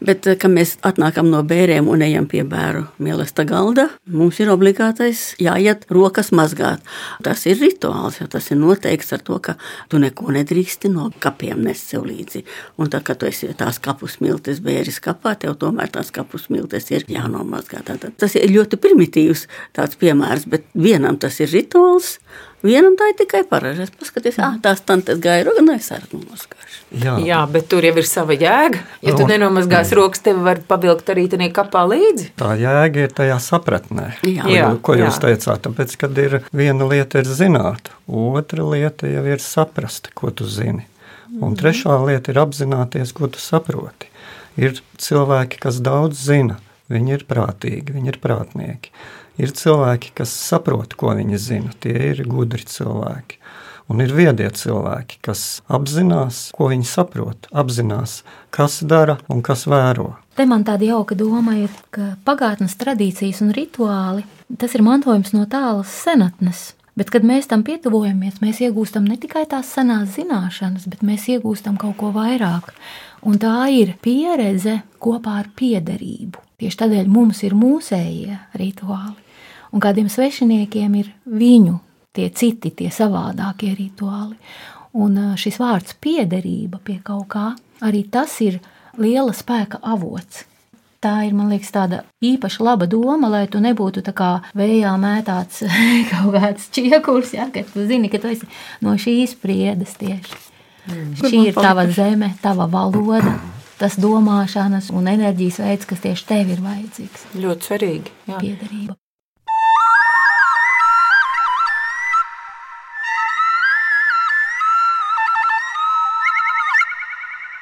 Bet, 0.00 0.26
eh, 0.26 0.36
kad 0.36 0.50
mēs 0.50 0.76
atnākam 0.86 1.30
no 1.30 1.42
bērniem 1.42 1.88
un 1.88 2.02
ejam 2.02 2.26
pie 2.26 2.42
bērnu 2.44 2.86
mīlestības 2.98 3.48
galda, 3.50 3.88
mums 4.06 4.40
ir 4.40 4.50
obligātais 4.52 5.34
jāiet 5.40 5.86
rokas 5.90 6.30
mazgāt. 6.30 6.80
Tas 7.22 7.46
ir 7.46 7.56
rituāls, 7.56 8.20
jo 8.20 8.26
tas 8.26 8.50
ir 8.50 8.58
noteikts 8.60 9.12
ar 9.12 9.22
to, 9.24 9.38
ka 9.38 9.56
tu 9.88 9.98
neko 9.98 10.32
nedrīksti 10.34 10.90
no 10.92 11.10
kapiem 11.20 11.62
nest 11.62 11.88
sev 11.88 12.04
līdzi. 12.04 12.44
Un 12.78 12.90
tad, 12.90 13.04
kad 13.04 13.18
tu 13.18 13.26
esi 13.26 13.48
tās 13.54 13.80
kapus 13.80 14.20
miltes 14.20 14.60
bērns 14.60 15.00
kapā, 15.00 15.38
tev 15.38 15.56
tomēr 15.56 15.90
tās 15.90 16.10
kapus 16.10 16.48
miltes 16.50 16.90
ir 16.90 17.06
jānomazgā. 17.08 17.82
Tātad 17.86 18.16
tas 18.16 18.36
ir 18.36 18.50
ļoti 18.50 18.80
primitīvs 18.80 19.46
tāds 19.76 19.96
piemērs, 20.00 20.46
bet 20.50 20.66
vienam 20.74 21.18
tas 21.18 21.40
ir 21.40 21.48
rituāls. 21.48 22.18
Vienam 22.62 22.96
tā 23.00 23.08
ir 23.08 23.16
tikai 23.22 23.44
paražas. 23.48 23.92
Paskaties, 23.96 24.36
ah, 24.38 24.58
tās 24.60 24.82
tantes 24.84 25.20
gāja 25.22 25.46
roka, 25.48 25.64
nu 25.64 25.72
es 25.72 25.88
arī 25.94 26.12
nomazgāšu. 26.12 26.59
Jā. 26.90 27.14
Jā, 27.22 27.40
bet 27.46 27.68
tur 27.70 27.84
jau 27.86 27.92
ir 28.00 28.06
sava 28.08 28.34
jēga. 28.34 28.80
Ja 29.06 29.14
tu 29.14 29.26
nenomazgās 29.28 29.92
rokas, 29.94 30.22
tev 30.26 30.40
var 30.42 30.58
pavilkt 30.66 31.12
arī 31.12 31.28
tādā 31.30 31.46
kapā 31.54 31.84
līdzi. 31.86 32.32
Tā 32.40 32.56
jēga 32.58 33.04
ir 33.06 33.14
tajā 33.14 33.36
sapratnē, 33.44 34.08
Jā. 34.26 34.42
ko, 34.42 34.50
Jā, 34.50 34.70
ko 34.88 34.96
jūs 34.98 35.20
jā. 35.20 35.22
teicāt. 35.28 35.62
Tāpēc, 35.68 35.94
kad 36.02 36.18
ir 36.18 36.40
viena 36.50 36.88
lieta 36.90 37.22
ir 37.22 37.30
zināt, 37.30 37.92
otra 38.10 38.66
lieta 38.66 39.10
jau 39.10 39.22
ir 39.30 39.44
saprast, 39.44 40.10
ko 40.18 40.32
tu 40.34 40.48
zini. 40.50 40.86
Un 41.38 41.54
trešā 41.54 41.94
lieta 42.08 42.34
ir 42.34 42.42
apzināties, 42.42 43.14
ko 43.14 43.30
tu 43.30 43.38
saproti. 43.38 44.10
Ir 44.58 44.80
cilvēki, 44.98 45.60
kas 45.62 45.78
daudz 45.84 46.18
zina, 46.26 46.58
viņi 46.90 47.20
ir 47.20 47.26
prātīgi, 47.30 47.94
viņi 47.94 48.16
ir 48.16 48.18
prātnieki. 48.22 48.90
Ir 49.40 49.54
cilvēki, 49.56 50.10
kas 50.18 50.32
saprot, 50.34 50.98
ko 50.98 51.14
viņi 51.16 51.38
zina, 51.38 51.70
tie 51.80 51.94
ir 52.10 52.24
gudri 52.28 52.66
cilvēki. 52.66 53.38
Un 53.90 53.98
ir 54.04 54.12
viedie 54.14 54.46
cilvēki, 54.54 55.18
kas 55.26 55.60
apzinās, 55.66 56.52
ko 56.54 56.68
viņi 56.70 56.86
saprot, 56.86 57.48
apzinās, 57.50 58.20
kas 58.54 58.78
dara 58.86 59.16
un 59.26 59.42
kas 59.42 59.66
vēro. 59.66 60.12
Te 60.38 60.46
man 60.46 60.62
tāda 60.64 60.86
jauka 60.86 61.16
doma 61.18 61.56
ir, 61.58 61.72
ka 61.90 62.12
pagātnes 62.24 62.78
tradīcijas 62.78 63.42
un 63.42 63.50
rituāli 63.56 64.22
tas 64.62 64.76
ir 64.78 64.86
mantojums 64.86 65.34
no 65.34 65.42
tālas 65.50 65.90
senatnes. 66.04 66.70
Bet, 66.98 67.10
kad 67.10 67.24
mēs 67.26 67.46
tam 67.50 67.62
pietuvojamies, 67.66 68.38
mēs 68.42 68.60
iegūstam 68.66 69.06
ne 69.08 69.16
tikai 69.18 69.44
tās 69.50 69.70
senās 69.74 70.14
zināšanas, 70.18 70.86
bet 70.90 71.02
mēs 71.06 71.26
iegūstam 71.32 71.78
kaut 71.80 71.96
ko 71.98 72.10
vairāk. 72.14 72.70
Un 73.26 73.38
tā 73.42 73.70
ir 73.74 73.94
pieredze 74.02 74.80
kopā 75.02 75.38
ar 75.40 75.50
piederību. 75.56 76.42
Tieši 76.60 76.80
tādēļ 76.82 77.10
mums 77.10 77.42
ir 77.46 77.56
mūsējie 77.58 78.36
rituāli. 78.60 79.16
Un 79.70 79.82
kādiem 79.82 80.10
svešiniekiem 80.12 80.98
ir 81.00 81.12
viņu, 81.24 81.78
tie 82.16 82.28
citi, 82.34 82.72
tie 82.74 82.90
savādākie 82.94 83.72
rituāli. 83.78 84.36
Un 85.00 85.16
šis 85.38 85.60
vārds 85.62 85.94
piederība 86.02 86.80
pie 86.82 86.98
kaut 87.04 87.28
kā, 87.30 87.52
arī 87.86 88.02
tas 88.10 88.32
ir 88.42 88.58
liela 88.98 89.34
spēka 89.36 89.78
avots. 89.82 90.46
Tā 91.00 91.22
ir, 91.24 91.32
man 91.32 91.48
liekas, 91.48 91.70
tāda 91.72 92.02
īpaši 92.20 92.60
laba 92.60 92.84
doma, 92.90 93.30
lai 93.32 93.46
tu 93.48 93.60
nebūtu 93.62 94.02
tā 94.04 94.12
kā 94.12 94.34
vējā 94.58 94.90
mētāts 95.00 95.62
kaut 96.10 96.34
kāds 96.34 96.68
čiekurs, 96.76 97.32
ja, 97.38 97.48
ka 97.54 97.64
tu 97.70 97.86
zini, 97.88 98.10
ka 98.12 98.20
tu 98.20 98.28
esi 98.28 98.48
no 98.84 98.92
šīs 99.00 99.32
priedes 99.40 99.96
tieši. 100.00 100.42
Šī 101.22 101.46
ir 101.46 101.56
tava 101.56 101.86
zeme, 101.88 102.34
tava 102.42 102.66
valoda, 102.68 103.38
tas 103.80 103.96
domāšanas 104.00 104.90
un 104.92 105.08
enerģijas 105.08 105.62
veids, 105.64 105.88
kas 105.88 106.04
tieši 106.04 106.26
tev 106.28 106.52
ir 106.52 106.60
vajadzīgs. 106.64 107.30
Ļoti 107.40 107.70
svarīgi. 107.70 108.16
Jā. 108.28 108.40
Piederība. 108.42 108.96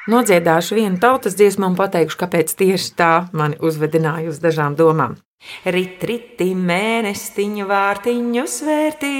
Nodziedāšu 0.09 0.73
vienu 0.73 0.97
tautas 0.97 1.35
dziesmu 1.37 1.67
un 1.69 1.75
pateikšu, 1.77 2.17
kāpēc 2.17 2.55
tieši 2.57 2.93
tā 2.97 3.09
mani 3.29 3.59
uzvedināja 3.61 4.31
uz 4.31 4.39
dažām 4.41 4.73
domām. 4.79 5.19
Rit, 5.63 6.01
riti, 6.03 6.49
mēnestiņu 6.55 7.65
vārtiņu 7.67 8.43
svērtī, 8.47 9.11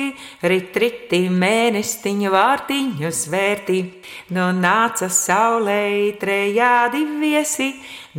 rit, 0.51 0.75
riti, 0.83 1.19
mēnestiņu 1.31 2.31
vārtiņu 2.33 3.11
svērtī. 3.15 3.79
Nu 4.35 4.49
nāca 4.55 5.07
saulē 5.11 6.11
trejādi 6.19 7.05
viesi, 7.21 7.69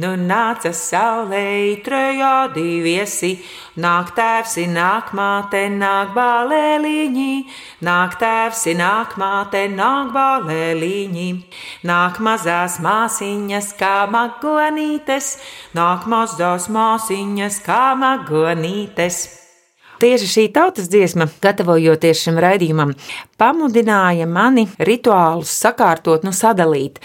nu 0.01 0.15
nāca 0.21 0.73
saulē 0.77 1.81
trejādi 1.85 2.81
viesi. 2.85 3.35
Nāk 3.81 4.11
tēvs, 4.17 4.57
nāk 4.69 5.13
māte, 5.17 5.63
nāk 5.73 6.11
balēliņi, 6.17 7.35
nāk 7.87 8.17
tēvs, 8.21 8.65
nāk 8.77 9.17
māte, 9.21 9.63
nāk 9.73 10.11
balēliņi. 10.17 11.29
Nāk 11.89 12.21
mazās 12.21 12.81
māsiņas 12.85 13.73
kā 13.81 13.95
magonītes, 14.11 15.33
nāk 15.79 16.09
mazās 16.11 16.69
māsiņas 16.69 17.61
kā 17.65 17.90
magonītes. 17.99 19.40
Tieši 20.01 20.27
šī 20.33 20.43
tautas 20.49 20.87
dziesma, 20.89 21.27
gatavojoties 21.45 22.23
šim 22.25 22.39
raidījumam, 22.41 22.95
pamudināja 23.37 24.25
mani 24.25 24.63
rituālus 24.81 25.51
sakārtot, 25.53 26.23
nu, 26.25 26.33
sadalīt 26.33 26.97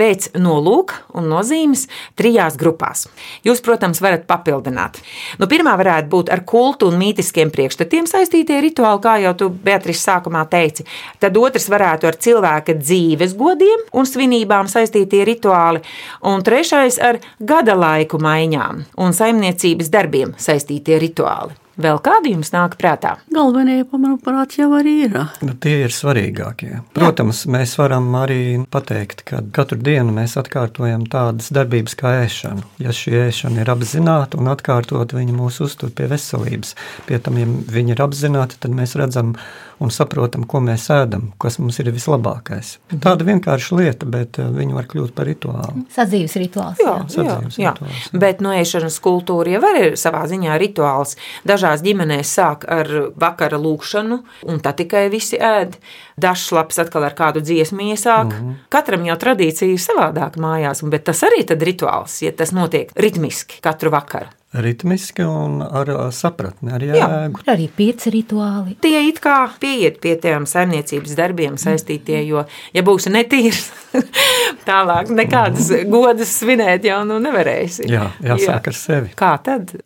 pēc 0.00 0.32
nolūka 0.34 0.98
un 1.14 1.28
nozīmes 1.30 1.84
trijās 2.18 2.56
grupās. 2.58 3.04
Jūs, 3.46 3.62
protams, 3.62 4.02
varat 4.02 4.26
papildināt. 4.26 4.98
Nu, 5.38 5.46
pirmā 5.46 5.76
varētu 5.78 6.10
būt 6.10 6.34
ar 6.34 6.42
kultu 6.42 6.90
un 6.90 6.98
mītiskiem 6.98 7.54
priekšstatiem 7.54 8.10
saistītie 8.10 8.58
rituāli, 8.66 9.04
kā 9.06 9.14
jau 9.22 9.36
tu, 9.38 9.52
Beatrice, 9.70 10.02
sākumā 10.08 10.42
teici. 10.50 10.88
Tad 11.22 11.38
otrs 11.38 11.70
varētu 11.70 12.10
ar 12.10 12.18
cilvēka 12.18 12.80
dzīves 12.82 13.38
godiem 13.38 13.86
un 13.94 14.10
svinībām 14.10 14.66
saistītie 14.66 15.22
rituāli, 15.28 15.86
un 16.26 16.42
trešais 16.42 16.98
ar 16.98 17.22
gada 17.38 17.78
laiku 17.78 18.18
maiņām 18.18 18.86
un 18.98 19.18
saimniecības 19.22 19.94
darbiem 19.94 20.34
saistītie 20.34 20.98
rituāli. 20.98 21.59
Vēl 21.80 21.96
kādi 22.04 22.34
jums 22.34 22.50
nāk 22.52 22.74
prātā? 22.80 23.14
Galvenie, 23.32 23.78
manuprāt, 23.88 24.58
jau 24.58 24.68
arī 24.76 24.96
ir. 25.06 25.14
Nu, 25.46 25.54
tie 25.56 25.78
ir 25.86 25.94
svarīgākie. 25.94 26.82
Protams, 26.96 27.46
Jā. 27.46 27.52
mēs 27.56 27.72
varam 27.80 28.10
arī 28.18 28.40
pateikt, 28.68 29.22
ka 29.30 29.40
katru 29.56 29.78
dienu 29.80 30.12
mēs 30.12 30.36
atkārtojam 30.40 31.06
tādas 31.08 31.48
darbības 31.56 31.96
kā 31.96 32.12
ēšana. 32.26 32.66
Ja 32.84 32.92
šī 32.96 33.14
ēšana 33.22 33.64
ir 33.64 33.72
apzināta 33.72 34.40
un 34.40 34.52
atkārtot, 34.52 35.16
viņa 35.16 35.38
mūs 35.38 35.62
uztur 35.64 35.94
pie 35.96 36.10
veselības. 36.10 36.76
Pie 37.08 37.22
tam, 37.24 37.40
ja 37.40 37.48
viņi 37.48 37.96
ir 37.96 38.04
apzināti, 38.04 38.60
tad 38.60 38.76
mēs 38.76 38.98
redzam 39.00 39.36
un 39.80 39.90
saprotam, 39.90 40.44
ko 40.46 40.60
mēs 40.60 40.88
ēdam, 40.92 41.30
kas 41.40 41.58
mums 41.58 41.78
ir 41.80 41.90
vislabākais. 41.94 42.78
Tāda 43.00 43.24
vienkārša 43.24 43.76
lieta, 43.78 44.06
bet 44.06 44.38
eh, 44.38 44.44
viņa 44.44 44.74
var 44.76 44.88
kļūt 44.90 45.14
par 45.16 45.26
rituālu. 45.26 45.84
Sadzīves 45.94 46.36
rituāls. 46.36 46.80
Jā, 46.84 46.96
jā. 46.98 47.08
Sadzīves 47.14 47.58
jā. 47.58 47.72
rituāls, 47.74 48.10
jā. 48.12 48.18
bet 48.20 48.40
no 48.44 48.50
ēšanas 48.52 49.00
kultūra 49.00 49.56
jau 49.56 49.72
ir 49.80 49.96
savā 49.96 50.24
ziņā 50.30 50.58
rituāls. 50.60 51.16
Dažās 51.48 51.82
ģimenēs 51.86 52.34
sāk 52.36 52.66
ar 52.68 52.86
vakara 53.16 53.58
lūkšanu, 53.58 54.20
un 54.46 54.60
tad 54.60 54.76
tikai 54.82 55.08
visi 55.10 55.36
ēd. 55.40 55.78
Dažs 56.20 56.50
lapas 56.52 56.78
atkal 56.82 57.04
ar 57.08 57.14
kādu 57.16 57.40
dziesmu 57.40 57.80
iesāk. 57.92 58.24
Mm 58.26 58.30
Mhm. 58.30 58.48
-hmm. 58.50 58.54
Katram 58.68 59.04
jau 59.04 59.16
tradīcija 59.16 59.72
ir 59.72 59.78
savādāka 59.78 60.36
mājās, 60.36 60.82
un- 60.82 60.90
bet 60.90 61.04
tas 61.04 61.22
arī 61.22 61.40
ir 61.50 61.56
rituāls, 61.58 62.22
ja 62.22 62.32
tas 62.32 62.52
notiek 62.52 62.92
ritmiski 62.96 63.60
katru 63.62 63.90
vakaru. 63.90 64.26
Ritmiski 64.50 65.22
un 65.22 65.60
ar 65.62 65.90
sapratni, 66.14 66.72
ar 66.74 66.82
Jā. 66.82 66.96
jēgu. 66.98 67.42
Ir 67.44 67.52
arī 67.52 67.68
pieci 67.70 68.10
rituāli. 68.10 68.74
Tie 68.82 69.04
it 69.06 69.20
kā 69.22 69.36
pieiet 69.62 70.00
pie 70.02 70.16
tiem 70.18 70.46
saimniecības 70.50 71.14
darbiem 71.18 71.58
saistītie, 71.60 72.18
jo, 72.26 72.42
ja 72.74 72.82
būsi 72.86 73.12
netīrs, 73.14 73.68
tālāk 74.68 75.12
nekādas 75.14 75.70
godas 75.90 76.34
svinēt 76.40 76.88
jau 76.90 77.04
nu 77.06 77.20
nevarēsi. 77.22 77.86
Jā, 77.90 78.08
jāsāk 78.26 78.72
ar 78.72 78.78
sevi. 78.80 79.14
Kā 79.18 79.36
tad? 79.44 79.76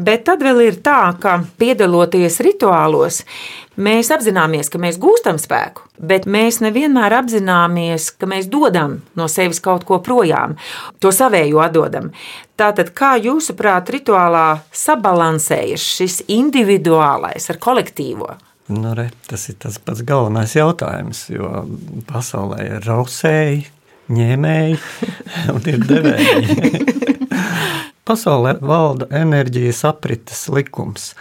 Bet 0.00 0.22
tad 0.24 0.40
vēl 0.40 0.62
ir 0.64 0.76
tā, 0.80 1.12
ka 1.20 1.34
piedaloties 1.60 2.38
rituālos, 2.40 3.20
mēs 3.76 4.08
apzināmies, 4.14 4.70
ka 4.72 4.80
mēs 4.80 4.96
gūstam 5.00 5.36
spēku, 5.40 5.84
bet 6.00 6.24
mēs 6.24 6.62
nevienmēr 6.64 7.18
apzināmies, 7.18 8.06
ka 8.16 8.28
mēs 8.30 8.48
dodam 8.48 9.00
no 9.18 9.26
sevis 9.28 9.60
kaut 9.60 9.84
ko 9.88 9.98
projām, 10.04 10.56
to 11.04 11.12
savējo 11.12 11.60
atdodam. 11.66 12.08
Tātad, 12.56 12.94
kā 12.96 13.16
jūsuprāt, 13.20 13.92
rituālā 13.92 14.62
sabalansējas 14.72 15.84
šis 15.98 16.22
individuālais 16.32 17.50
ar 17.52 17.60
kolektīvo? 17.60 18.30
Nu, 18.70 18.94
re, 18.96 19.10
tas 19.28 19.48
ir 19.50 19.58
tas 19.60 19.76
pats 19.82 20.04
galvenais 20.06 20.54
jautājums, 20.56 21.26
jo 21.32 21.66
pasaulē 22.08 22.62
ir 22.70 22.88
rausēji, 22.88 23.66
ņēmēji 24.16 24.80
un 25.56 25.70
ir 25.74 25.86
devēji. 25.92 26.96
Pasaulē 28.10 28.56
valda 28.66 29.06
enerģijas 29.14 29.84
aprites 29.86 30.48
likums. 30.50 31.12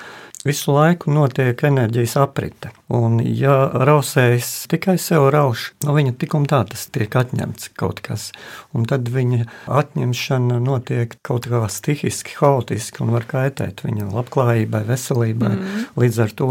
Visu 0.41 0.71
laiku 0.73 1.11
notiek 1.13 1.59
enerģijas 1.67 2.15
aprite. 2.17 2.71
Un, 2.89 3.19
ja 3.21 3.67
rausējas 3.69 4.47
tikai 4.71 4.95
sev 4.97 5.27
rauš, 5.35 5.67
no 5.85 5.93
viņa 5.93 6.15
tik 6.17 6.33
un 6.39 6.47
tā 6.49 6.63
tas 6.65 6.87
tiek 6.89 7.13
atņemts 7.19 7.69
kaut 7.77 7.99
kas. 8.01 8.31
Un 8.73 8.87
tad 8.89 9.11
viņa 9.13 9.45
atņemšana 9.69 10.57
notiek 10.63 11.13
kaut 11.21 11.45
kā 11.51 11.59
stihiski, 11.69 12.33
haotiski 12.39 13.03
un 13.05 13.13
var 13.13 13.27
kaitēt 13.29 13.83
viņa 13.85 14.07
labklājībai, 14.15 14.81
veselībai. 14.87 15.51
Mm. 15.59 15.83
Līdz 15.99 16.17
ar 16.25 16.33
to 16.41 16.49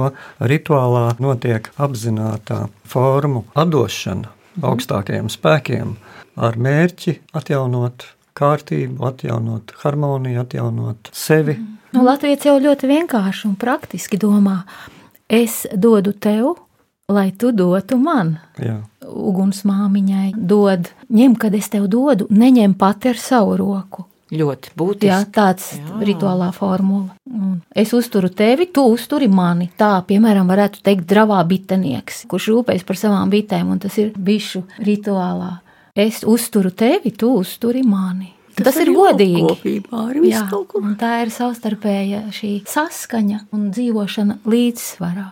rituālā 0.52 1.02
notiek 1.18 1.66
apzināta 1.82 2.68
formu 2.86 3.42
atdošana 3.58 4.30
mm. 4.30 4.68
augstākajiem 4.70 5.32
spēkiem 5.34 5.96
ar 6.38 6.60
mērķi 6.68 7.16
atjaunot 7.34 8.06
kārtību, 8.38 9.02
atjaunot 9.10 9.74
harmoniju, 9.82 10.44
atjaunot 10.46 11.10
sevi. 11.12 11.58
Mm 11.58 11.74
Nu, 11.92 12.04
Latvijas 12.04 12.44
jau 12.44 12.58
ļoti 12.60 12.88
vienkārši 12.88 13.46
un 13.48 13.56
praktiski 13.60 14.18
domā, 14.20 14.60
es 15.28 15.62
dodu 15.72 16.12
tev, 16.12 16.58
lai 17.08 17.30
tu 17.32 17.52
dotu 17.56 17.96
man. 18.00 18.36
Jā. 18.60 18.82
Ugunsmāmiņai 19.08 20.34
dod, 20.36 20.90
ņem, 21.08 21.38
kad 21.40 21.56
es 21.56 21.70
tev 21.72 21.88
dodu, 21.88 22.28
neņem 22.28 22.76
pati 22.76 23.14
ar 23.14 23.20
savu 23.20 23.56
roku. 23.56 24.04
Ļoti 24.28 24.74
būtiski. 24.76 25.08
Jā, 25.08 25.22
tāds 25.32 25.70
ir 25.78 26.02
rituālā 26.10 26.50
formula. 26.52 27.14
Un 27.32 27.62
es 27.72 27.94
uzturu 27.96 28.28
tevi, 28.28 28.66
tu 28.68 28.84
uzturi 28.92 29.24
mani. 29.32 29.70
Tā, 29.80 29.94
piemēram, 30.04 30.50
varētu 30.52 30.82
teikt, 30.84 31.06
dravā 31.08 31.40
bitenieks, 31.48 32.26
kurš 32.28 32.50
rūpējas 32.52 32.84
par 32.84 33.00
savām 33.00 33.32
bitēm, 33.32 33.72
un 33.72 33.80
tas 33.80 33.96
ir 33.96 34.12
bišu 34.12 34.66
rituālā. 34.84 35.54
Es 35.98 36.20
uzturu 36.22 36.70
tevi, 36.70 37.10
tu 37.10 37.32
uzturi 37.40 37.82
mani. 37.82 38.30
Tas, 38.54 38.68
tas 38.70 38.76
ir 38.82 38.92
godīgi. 38.94 39.42
Kopībā. 39.42 40.04
Un 40.78 40.94
tā 40.98 41.16
ir 41.24 41.32
savstarpēja 41.34 42.24
šī 42.34 42.52
saskaņa 42.70 43.44
un 43.54 43.68
dzīvošana 43.74 44.40
līdzsvarā. 44.46 45.26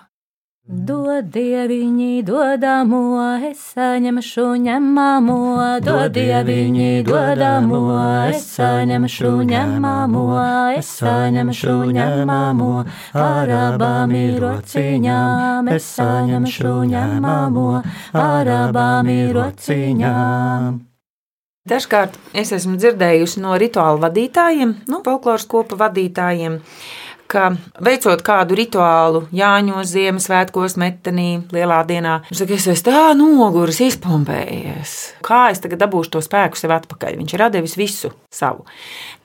Dod 0.66 1.28
dieviņi, 1.30 2.24
dodamo, 2.26 2.98
es 3.46 3.60
saņemšu 3.76 4.46
ņemamo, 4.64 5.36
dod 5.86 6.10
dieviņi, 6.16 7.04
dodamo, 7.06 7.78
es 8.32 8.48
saņemšu 8.56 9.30
ņemamo, 9.46 10.24
es 10.74 10.90
saņemšu 11.04 11.76
ņemamo, 11.94 12.72
ar 13.14 13.54
abām 13.60 14.16
ir 14.18 14.42
rociņām, 14.42 15.70
es 15.70 15.86
saņemšu 16.00 16.74
ņemamo, 16.96 17.70
ar 18.26 18.52
abām 18.58 19.14
ir 19.14 19.38
rociņām. 19.38 20.82
Dažkārt 21.66 22.18
es 22.34 22.50
esmu 22.54 22.74
dzirdējusi 22.78 23.40
no 23.42 23.54
rituāla 23.58 24.08
vadītājiem, 24.08 24.80
no 24.90 25.00
folkloras 25.06 25.46
kopa 25.46 25.78
vadītājiem, 25.86 26.60
ka 27.30 27.50
veicot 27.82 28.22
kādu 28.26 28.56
rituālu 28.58 29.24
Jāņos, 29.36 29.90
Ziemassvētkos, 29.92 30.76
metenī, 30.80 31.28
lielā 31.54 31.82
dienā, 31.88 32.20
viņš 32.30 32.42
saka, 32.42 32.56
es 32.56 32.68
esmu 32.72 32.86
tā 32.90 33.02
noguris, 33.18 33.82
izpompējies. 33.86 34.96
Kā 35.26 35.46
es 35.52 35.62
tagad 35.62 35.82
dabūšu 35.84 36.16
to 36.16 36.22
spēku 36.24 36.58
sev 36.58 36.74
atpakaļ? 36.76 37.18
Viņš 37.20 37.36
ir 37.36 37.46
devis 37.56 37.76
visu 37.78 38.12
savu. 38.32 38.66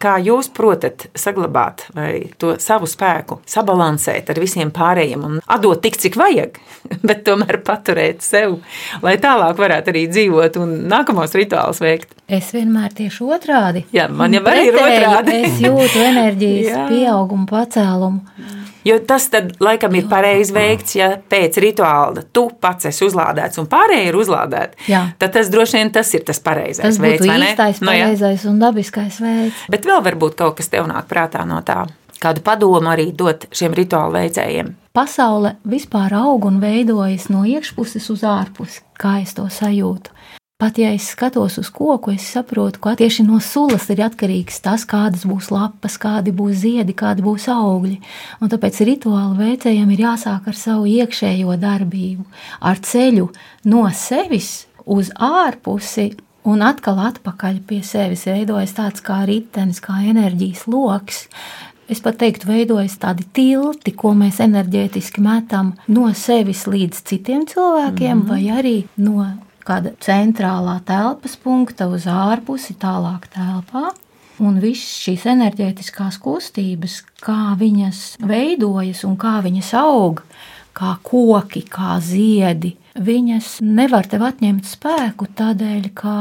Kā 0.02 0.16
jūs 0.24 0.50
protat 0.56 1.08
saglabāt 1.18 1.86
vai 1.96 2.32
to 2.42 2.56
savu 2.62 2.88
spēku, 2.90 3.42
sabalansēt 3.50 4.32
ar 4.32 4.40
visiem 4.42 4.72
pārējiem 4.74 5.26
un 5.28 5.38
atdot 5.46 5.82
tik, 5.84 6.00
cik 6.02 6.18
vajag, 6.20 6.58
bet 7.08 7.24
tomēr 7.28 7.62
paturēt 7.66 8.26
sev, 8.26 8.60
lai 9.06 9.18
tālāk 9.22 9.60
varētu 9.62 9.94
arī 9.94 10.08
dzīvot 10.12 10.58
un 10.62 10.76
nākamos 10.92 11.36
rituālus 11.38 11.82
veikt? 11.84 12.16
Es 12.32 12.54
vienmēr 12.56 12.94
tieši 12.96 13.26
otrādi. 13.28 13.84
Jā, 13.92 14.08
man 14.08 14.32
jau 14.32 14.42
arī 14.48 14.70
ir 14.70 14.78
otrādi. 14.80 15.38
es 15.50 15.58
jūtu 15.60 16.04
enerģijas 16.12 16.88
pieaugumu, 16.88 17.46
pacēlumu. 17.92 18.22
Jo 18.86 18.98
tas 19.06 19.28
tad, 19.30 19.52
laikam, 19.62 19.94
ir 19.96 20.08
pareizi 20.10 20.54
veikts, 20.56 20.96
ja 20.98 21.12
pēc 21.30 21.60
rituāla 21.62 22.24
tu 22.34 22.48
pats 22.62 22.86
esi 22.90 23.06
uzlādēts 23.06 23.60
un 23.62 23.68
pārējie 23.70 24.08
ir 24.10 24.18
uzlādēti. 24.18 24.88
Jā. 24.90 25.04
Tad 25.22 25.34
tas 25.36 25.50
droši 25.54 25.78
vien 25.78 25.92
tas 25.94 26.14
ir 26.18 26.24
tas 26.26 26.40
pareizais 26.42 26.82
Tas 26.88 27.00
veids, 27.02 27.26
ne? 27.28 27.52
īstais, 27.52 27.82
Nu, 27.82 27.92
jā. 27.92 28.08
pareizais 28.08 28.46
un 28.50 28.60
dabiskais 28.60 29.20
veids. 29.22 29.56
Bet 29.70 29.86
vēl 29.86 30.02
varbūt 30.02 30.36
kaut 30.40 30.58
kas 30.58 30.70
tev 30.70 30.88
nāk 30.90 31.06
prātā 31.12 31.46
no 31.46 31.62
tā. 31.62 31.86
Kādu 32.22 32.42
padomu 32.46 32.90
arī 32.90 33.12
dot 33.18 33.48
šiem 33.54 33.74
rituālu 33.74 34.14
veicējiem? 34.14 34.76
Pasaule 34.94 35.56
vispār 35.66 36.14
aug 36.20 36.46
un 36.46 36.60
veidojas 36.62 37.30
no 37.30 37.46
iekšpuses 37.48 38.10
uz 38.14 38.26
ārpusi, 38.28 38.82
kā 39.00 39.22
es 39.22 39.34
to 39.34 39.46
sajūtu. 39.50 40.12
Pat 40.62 40.78
ja 40.78 40.92
es 40.94 41.08
skatos 41.10 41.56
uz 41.58 41.72
koku, 41.74 42.12
es 42.14 42.28
saprotu, 42.36 42.78
ka 42.84 42.92
tieši 42.94 43.24
no 43.26 43.40
sulas 43.42 43.88
ir 43.90 44.04
atkarīgs 44.06 44.60
tas, 44.62 44.84
kādas 44.86 45.24
būs 45.26 45.48
lapas, 45.50 45.96
kādi 45.98 46.30
būs 46.38 46.60
ziedi, 46.62 46.94
kādi 46.94 47.26
būs 47.26 47.48
augļi. 47.50 47.98
Un 48.38 48.52
tāpēc 48.52 48.78
rituāla 48.86 49.34
veicējiem 49.40 49.96
ir 49.96 50.06
jāsāk 50.06 50.52
ar 50.54 50.60
savu 50.60 50.86
iekšējo 50.92 51.58
darbību, 51.66 52.28
ar 52.62 52.78
ceļu 52.78 53.32
no 53.74 53.88
sevis 53.90 54.52
uz 54.86 55.10
ārpusi. 55.18 56.12
Un 56.46 56.62
atkal 56.66 57.02
atpakaļ 57.10 57.62
pie 57.66 57.82
sevis 57.86 58.30
veidojas 58.30 58.78
tāds 58.78 59.02
kā 59.02 59.24
ritenis, 59.26 59.82
kā 59.82 59.98
enerģijas 60.14 60.68
lokus. 60.70 61.26
Es 61.90 62.06
pat 62.06 62.22
teiktu, 62.22 62.54
veidojas 62.54 63.02
tādi 63.02 63.26
tilti, 63.34 63.98
ko 63.98 64.14
mēs 64.14 64.38
enerģētiski 64.46 65.26
metam 65.26 65.74
no 65.90 66.06
sevis 66.14 66.68
līdz 66.70 67.02
citiem 67.02 67.48
cilvēkiem, 67.50 68.14
mm 68.14 68.22
-hmm. 68.22 68.30
vai 68.30 68.62
arī 68.62 68.84
no 68.98 69.26
kāda 69.66 69.94
centrālā 70.04 70.80
telpas 70.88 71.38
punkta 71.40 71.88
uz 71.92 72.08
ārpusi, 72.10 72.78
tālāk 72.82 73.28
telpā. 73.34 73.92
Un 74.42 74.58
visas 74.62 74.96
šīs 75.04 75.28
enerģētiskās 75.36 76.18
kustības, 76.22 77.02
kā 77.22 77.54
viņas 77.60 78.18
veidojas 78.26 79.04
un 79.06 79.14
kā 79.22 79.38
viņas 79.46 79.70
aug, 79.78 80.24
kā 80.74 80.96
koki, 81.06 81.62
kā 81.70 82.00
ziedi, 82.02 82.74
viņas 82.98 83.60
nevar 83.62 84.10
tev 84.10 84.26
atņemt 84.32 84.66
spēku 84.66 85.30
tādēļ, 85.38 85.92
ka 85.94 86.16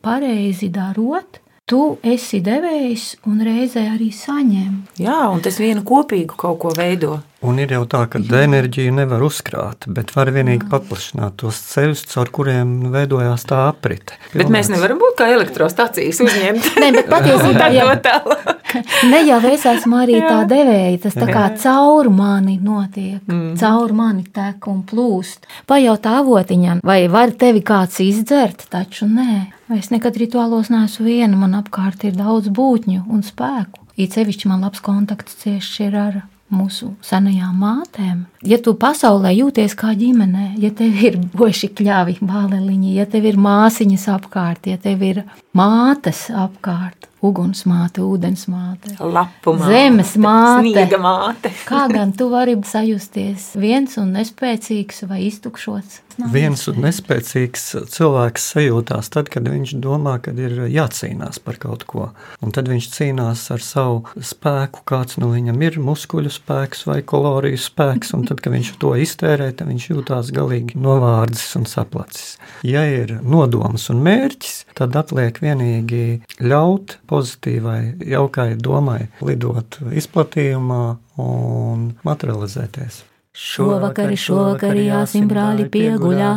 pareizi 0.00 0.70
darot, 0.72 1.42
tu 1.70 1.98
esi 2.02 2.40
devējs 2.42 3.20
un 3.30 3.42
reizē 3.46 3.86
arī 3.92 4.10
saņem. 4.14 4.72
Jā, 4.98 5.20
un 5.30 5.42
tas 5.44 5.60
vienu 5.62 5.84
kopīgu 5.86 6.38
kaut 6.40 6.58
ko 6.64 6.72
veido. 6.76 7.20
Un 7.40 7.56
ir 7.56 7.70
jau 7.72 7.86
tā, 7.88 8.02
ka 8.12 8.20
enerģiju 8.20 8.92
nevar 8.92 9.22
uzkrāt, 9.24 9.86
bet 9.88 10.10
var 10.12 10.28
vienīgi 10.34 10.66
paplašināt 10.68 11.38
tos 11.40 11.56
ceļus, 11.70 12.02
caur 12.10 12.28
kuriem 12.36 12.90
veidojās 12.92 13.46
tā 13.48 13.62
aprite. 13.70 14.18
Bet 14.34 14.50
mēs 14.52 14.68
nevaram 14.68 14.98
būt 15.00 15.14
kā 15.22 15.30
elektrostacijas 15.32 16.20
uzņemt. 16.20 16.66
Nē, 16.82 16.90
bet 16.98 17.06
patiesībā 17.08 17.54
Tā 17.62 17.68
jau- 17.72 17.94
tālāk. 18.04 18.74
Ne 19.08 19.22
jau 19.24 19.38
es 19.48 19.64
esmu 19.66 20.02
arī 20.02 20.18
tā 20.20 20.42
devēja, 20.50 20.98
tas 21.06 21.16
tā 21.16 21.28
kā 21.30 21.46
caur 21.62 22.10
mani 22.12 22.58
notiek, 22.60 23.22
mm. 23.24 23.54
caur 23.62 23.94
mani 23.96 24.26
tek 24.36 24.68
un 24.68 24.82
plūst. 24.84 25.48
Pajautā 25.70 26.18
avotiņam, 26.20 26.82
vai 26.84 27.06
var 27.08 27.32
tevi 27.40 27.64
kāds 27.64 28.02
izdzert, 28.04 28.66
taču 28.68 29.08
nē. 29.08 29.46
Es 29.78 29.88
nekad 29.94 30.18
rituālos 30.20 30.68
neesmu 30.68 31.08
viena, 31.08 31.40
man 31.40 31.56
apkārt 31.56 32.04
ir 32.04 32.20
daudz 32.20 32.52
būtņu 32.52 33.06
un 33.08 33.24
spēku. 33.24 33.86
It 33.96 34.12
sevišķi 34.18 34.52
man 34.52 34.60
labs 34.66 34.84
kontakts 34.84 35.40
cieši 35.40 35.88
ir 35.88 35.98
ar 36.04 36.20
mūsu 36.54 36.92
senajām 37.04 37.58
mātēm. 37.60 38.24
Ja 38.46 38.58
tu 38.62 38.74
pasaulē 38.78 39.32
jūties 39.34 39.76
kā 39.78 39.92
ģimenē, 39.98 40.54
ja 40.62 40.72
tev 40.76 40.96
ir 41.02 41.18
boši 41.34 41.70
kļavi, 41.76 42.18
bāleliņi, 42.20 42.96
ja 42.98 43.06
tev 43.10 43.28
ir 43.30 43.38
māsiņas 43.40 44.08
apkārt, 44.16 44.70
ja 44.70 44.80
tev 44.80 45.04
ir 45.06 45.22
mātes 45.56 46.28
apkārt, 46.30 47.09
ugunsmāte, 47.26 48.02
ūdensmāte, 48.04 48.94
Lapu 49.00 49.54
māte, 49.56 49.72
Zemes 49.72 50.14
māte. 50.20 50.68
Sniega 50.70 51.00
māte. 51.02 51.52
Kā 51.68 51.86
gan 51.92 52.14
tu 52.16 52.30
vari 52.32 52.56
sajusties 52.66 53.52
viens 53.60 53.98
un 54.00 54.14
nespēcīgs 54.16 55.04
vai 55.10 55.24
iztukšots? 55.28 56.00
Viens 56.28 56.62
un 56.68 56.80
nespēcīgs 56.84 57.62
cilvēks 57.92 58.46
sajūtās 58.52 59.08
tad, 59.14 59.30
kad 59.32 59.46
viņš 59.48 59.76
domā, 59.80 60.18
ka 60.20 60.34
ir 60.36 60.66
jācīnās 60.68 61.40
par 61.44 61.56
kaut 61.62 61.86
ko. 61.88 62.08
Un 62.44 62.52
tad 62.52 62.68
viņš 62.68 62.88
cīnās 62.92 63.46
ar 63.54 63.64
savu 63.64 64.02
spēku, 64.16 64.82
kāds 64.88 65.16
no 65.22 65.30
viņam 65.32 65.60
ir 65.64 65.78
muskuļu 65.80 66.32
spēks 66.34 66.84
vai 66.88 67.00
kaloriju 67.06 67.60
spēks. 67.60 68.12
Un 68.16 68.26
tad, 68.28 68.42
kad 68.44 68.54
viņš 68.56 68.72
to 68.82 68.92
iztērē, 69.00 69.50
tad 69.56 69.70
viņš 69.70 69.88
jūtās 69.92 70.32
galīgi 70.36 70.80
novārdzis 70.80 71.56
un 71.60 71.68
saplacis. 71.70 72.36
Ja 72.66 72.84
ir 72.88 73.16
nodoms 73.22 73.88
un 73.92 74.02
mērķis, 74.04 74.64
tad 74.76 74.98
atliek 75.00 75.40
vienīgi 75.40 76.20
ļaut 76.42 76.98
pozitīvai, 77.10 77.80
jaukai 78.14 78.54
domai 78.56 79.04
lidot 79.26 79.80
izplatījumā 80.00 80.82
un 81.20 81.86
materializēties. 82.06 83.04
Šovakar, 83.30 84.10
šovakar 84.18 84.74
jāsim 84.74 85.28
brāli 85.30 85.68
pieguļā, 85.70 86.30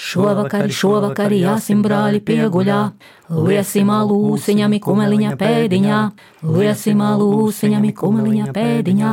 šovakar, 0.00 0.70
šovakar 0.72 1.34
jāsim 1.36 1.82
brāli 1.84 2.22
pieguļā, 2.24 2.78
liesim 3.28 3.90
alūsiņam 3.92 4.78
kumeliņa 4.80 5.34
pēdiņā, 5.36 5.98
liesim 6.56 7.02
alūsiņam 7.04 7.84
kumeliņa 8.00 8.48
pēdiņā, 8.56 9.10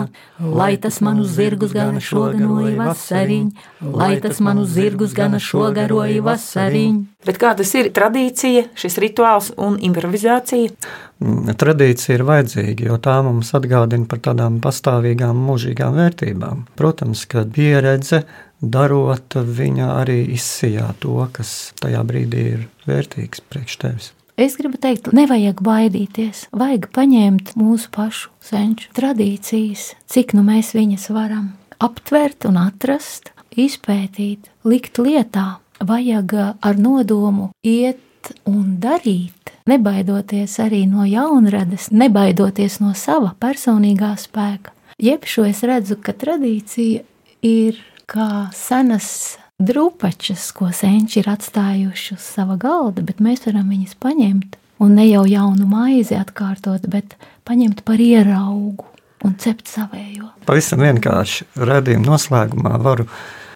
lai 0.56 0.72
tas 0.80 1.02
manu 1.04 1.28
zirgus 1.28 1.76
gana 1.76 2.00
šoganoja 2.00 2.78
vasariņ, 2.80 3.52
lai 3.84 4.14
tas 4.24 4.40
manu 4.40 4.64
zirgus 4.64 5.12
gana 5.18 5.42
šogaroja 5.44 6.24
vasariņ. 6.24 7.02
Bet 7.26 7.42
kā 7.42 7.52
tas 7.58 7.76
ir? 7.76 7.92
Tradīcija, 7.92 8.70
šis 8.80 8.96
rituāls 9.02 9.52
un 9.60 9.76
improvizācija? 9.84 10.72
Tradīcija 11.20 12.18
ir 12.18 12.26
vajadzīga, 12.28 12.90
jo 12.90 12.98
tā 13.02 13.20
mums 13.26 13.54
atgādina 13.56 14.08
par 14.10 14.22
tādām 14.26 14.60
pastāvīgām, 14.64 15.40
mūžīgām 15.48 15.96
vērtībām. 16.00 16.66
Protams, 16.76 17.26
ka 17.32 17.46
pieredze 17.48 18.26
darot, 18.62 19.36
viņa 19.36 19.94
arī 20.02 20.22
izsijā 20.36 20.92
to, 21.00 21.18
kas 21.36 21.74
tajā 21.82 22.04
brīdī 22.08 22.46
ir 22.56 22.68
vērtīgs 22.90 23.44
priekš 23.50 23.82
tevis. 23.82 24.12
Es 24.36 24.58
gribu 24.60 24.76
teikt, 24.82 25.14
nevajag 25.16 25.62
baidīties. 25.64 26.50
Vajag 26.52 26.90
paņemt 26.96 27.54
mūsu 27.56 27.88
pašu 27.96 28.34
senču 28.44 28.90
tradīcijas, 28.98 29.94
cik 30.12 30.36
nu 30.36 30.44
mēs 30.44 30.74
viņas 30.76 31.08
varam 31.16 31.54
aptvert 31.80 32.48
un 32.50 32.60
atrast, 32.60 33.32
izpētīt, 33.56 34.52
likt 34.68 35.00
lietā. 35.00 35.62
Vajag 35.80 36.36
ar 36.64 36.78
nodomu 36.80 37.50
iet 37.64 38.32
un 38.48 38.76
darīt, 38.84 39.55
nebaidoties 39.70 40.60
arī 40.64 40.86
no 40.90 41.06
jaunradas, 41.10 41.90
nebaidoties 41.92 42.80
no 42.84 42.94
sava 42.98 43.34
personīgā 43.40 44.14
spēka. 44.22 44.74
Jeb 45.02 45.26
šo 45.28 45.48
es 45.50 45.64
redzu, 45.66 45.98
ka 46.00 46.14
tradīcija 46.16 47.04
ir 47.46 47.80
kā 48.08 48.50
senas 48.56 49.38
drupačas, 49.60 50.52
ko 50.56 50.70
senči 50.76 51.22
ir 51.22 51.32
atstājuši 51.32 52.16
uz 52.16 52.24
sava 52.24 52.58
galda, 52.60 53.04
bet 53.04 53.24
mēs 53.24 53.46
varam 53.48 53.72
viņas 53.72 53.98
paņemt 54.04 54.60
un 54.84 54.96
ne 55.00 55.08
jau 55.08 55.24
jaunu 55.28 55.68
maizi 55.70 56.18
atkārtot, 56.20 56.88
bet 56.92 57.16
paņemt 57.48 57.84
par 57.88 58.02
ieraugu 58.02 58.88
un 59.26 59.36
cept 59.42 59.72
savējo. 59.72 60.30
Pavisam 60.46 60.84
vienkārši 60.84 61.48
redzējuma 61.58 62.10
noslēgumā 62.12 62.78
varu 62.84 63.08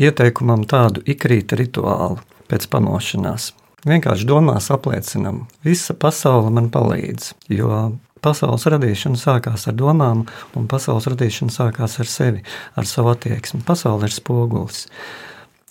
ieteikumam 0.02 0.66
tādu 0.70 1.04
ikrīta 1.06 1.60
rituālu 1.60 2.20
pēc 2.50 2.70
pamošanās. 2.72 3.52
Vienkārši 3.88 4.28
domās 4.28 4.68
apliecinam, 4.76 5.46
visa 5.64 5.96
pasaule 5.96 6.52
man 6.52 6.68
palīdz, 6.74 7.32
jo 7.56 7.78
pasaules 8.20 8.68
radīšana 8.74 9.20
sākās 9.20 9.70
ar 9.72 9.78
domām, 9.80 10.26
un 10.60 10.68
pasaules 10.68 11.08
radīšana 11.14 11.56
sākās 11.56 11.96
ar 12.04 12.12
sevi, 12.12 12.44
ar 12.76 12.90
savu 12.90 13.14
attieksmi. 13.14 13.62
Pasaule 13.68 14.10
ir 14.10 14.16
spogulis. 14.16 14.88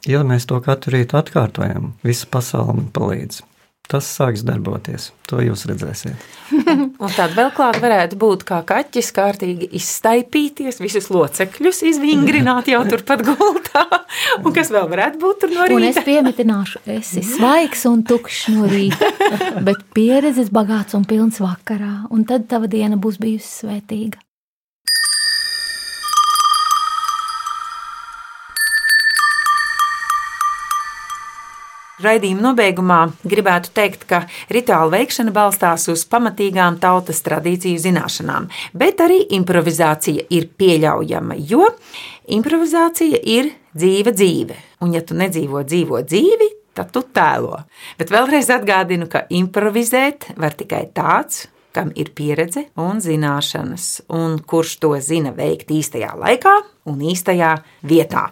Ja 0.09 0.23
mēs 0.25 0.49
to 0.49 0.57
katru 0.65 0.97
rītu 0.97 1.19
atkārtojam, 1.21 1.93
visa 2.07 2.31
pasaule 2.33 2.79
man 2.81 2.91
palīdz 2.97 3.43
tas 3.89 4.09
sāks 4.19 4.45
darboties. 4.45 5.09
To 5.29 5.41
jūs 5.45 5.65
redzēsiet. 5.69 6.21
un 7.03 7.15
tāda 7.15 7.33
vēl 7.37 7.51
klāta 7.57 7.81
varētu 7.83 8.19
būt 8.21 8.45
kā 8.49 8.61
kaķis, 8.69 9.11
kārtīgi 9.17 9.71
izstaipīties, 9.79 10.81
visus 10.85 11.09
locekļus 11.13 11.83
izvingrināt 11.93 12.69
jau 12.73 12.83
turpat 12.89 13.25
gultā. 13.27 13.85
Un 14.43 14.55
kas 14.57 14.73
vēl 14.75 14.89
varētu 14.93 15.21
būt 15.25 15.43
tur 15.45 15.55
no 15.57 15.67
rīta? 15.69 15.81
Un 15.81 15.89
es 15.89 16.01
piemitināšu, 16.05 16.85
esi 16.99 17.25
svaigs 17.27 17.85
un 17.89 18.05
tukšs 18.09 18.47
no 18.55 18.69
rīta, 18.69 19.13
bet 19.65 19.85
pieredzes 19.97 20.53
bagāts 20.55 20.97
un 20.99 21.09
pilns 21.09 21.41
vakarā, 21.45 22.09
un 22.13 22.29
tad 22.29 22.49
tava 22.53 22.71
diena 22.71 23.01
būs 23.01 23.21
bijusi 23.23 23.53
svētīga. 23.65 24.21
Raidījuma 31.99 32.45
nobeigumā 32.51 32.99
gribētu 33.27 33.73
teikt, 33.75 34.05
ka 34.07 34.21
rituāla 34.55 34.93
veikšana 34.93 35.33
balstās 35.35 35.89
uz 35.91 36.05
pamatīgām 36.07 36.79
tautas 36.79 37.25
tradīciju 37.27 37.81
zināšanām, 37.83 38.47
bet 38.79 39.03
arī 39.03 39.25
improvizācija 39.35 40.29
ir 40.31 40.47
pieļaujama, 40.61 41.35
jo 41.51 41.67
improvizācija 42.39 43.19
ir 43.27 43.51
dzīva 43.75 44.15
dzīve. 44.15 44.63
Un, 44.87 44.95
ja 44.95 45.03
tu 45.03 45.19
nedzīvo 45.19 45.65
dzīvo 45.67 46.05
dzīvi, 46.07 46.49
tad 46.79 46.95
tu 46.95 47.03
tēlo. 47.03 47.65
Bet 47.99 48.15
vēlreiz 48.15 48.51
atgādinu, 48.55 49.11
ka 49.11 49.27
improvizēt 49.35 50.33
var 50.39 50.55
tikai 50.55 50.85
tāds, 50.95 51.49
kam 51.79 51.93
ir 51.95 52.11
pieredze 52.11 52.65
un 52.83 52.99
zināšanas, 52.99 53.87
un 54.11 54.41
kurš 54.43 54.79
to 54.83 54.97
zina 55.05 55.31
veikt 55.37 55.71
īstajā 55.71 56.11
laikā 56.19 56.55
un 56.91 57.03
īstajā 57.05 57.53
vietā. 57.87 58.25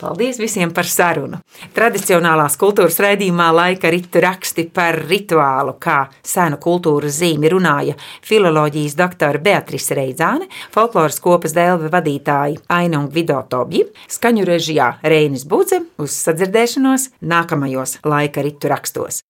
Paldies 0.00 0.38
visiem 0.40 0.72
par 0.72 0.88
sarunu! 0.88 1.40
Tradicionālās 1.76 2.56
kultūras 2.60 2.96
raidījumā 3.04 3.50
laika 3.52 3.90
ritu 3.92 4.22
raksti 4.24 4.68
par 4.72 5.02
rituālu, 5.04 5.76
kā 5.82 5.98
senu 6.24 6.56
kultūras 6.62 7.18
zīmi 7.20 7.50
runāja 7.52 7.98
filoloģijas 8.24 8.96
doktora 8.96 9.42
Beatrice 9.44 9.98
Reidzāne, 9.98 10.48
folkloras 10.72 11.20
kopas 11.20 11.52
dēlve 11.56 11.92
vadītāji 11.92 12.62
Aina 12.72 13.02
un 13.02 13.10
Gvido 13.12 13.42
Tobji, 13.50 13.84
skaņu 14.08 14.48
režijā 14.48 14.94
Reinis 15.04 15.44
Budze 15.44 15.82
uz 16.00 16.16
sadzirdēšanos 16.24 17.10
nākamajos 17.20 17.98
laika 18.08 18.46
ritu 18.46 18.72
rakstos. 18.72 19.20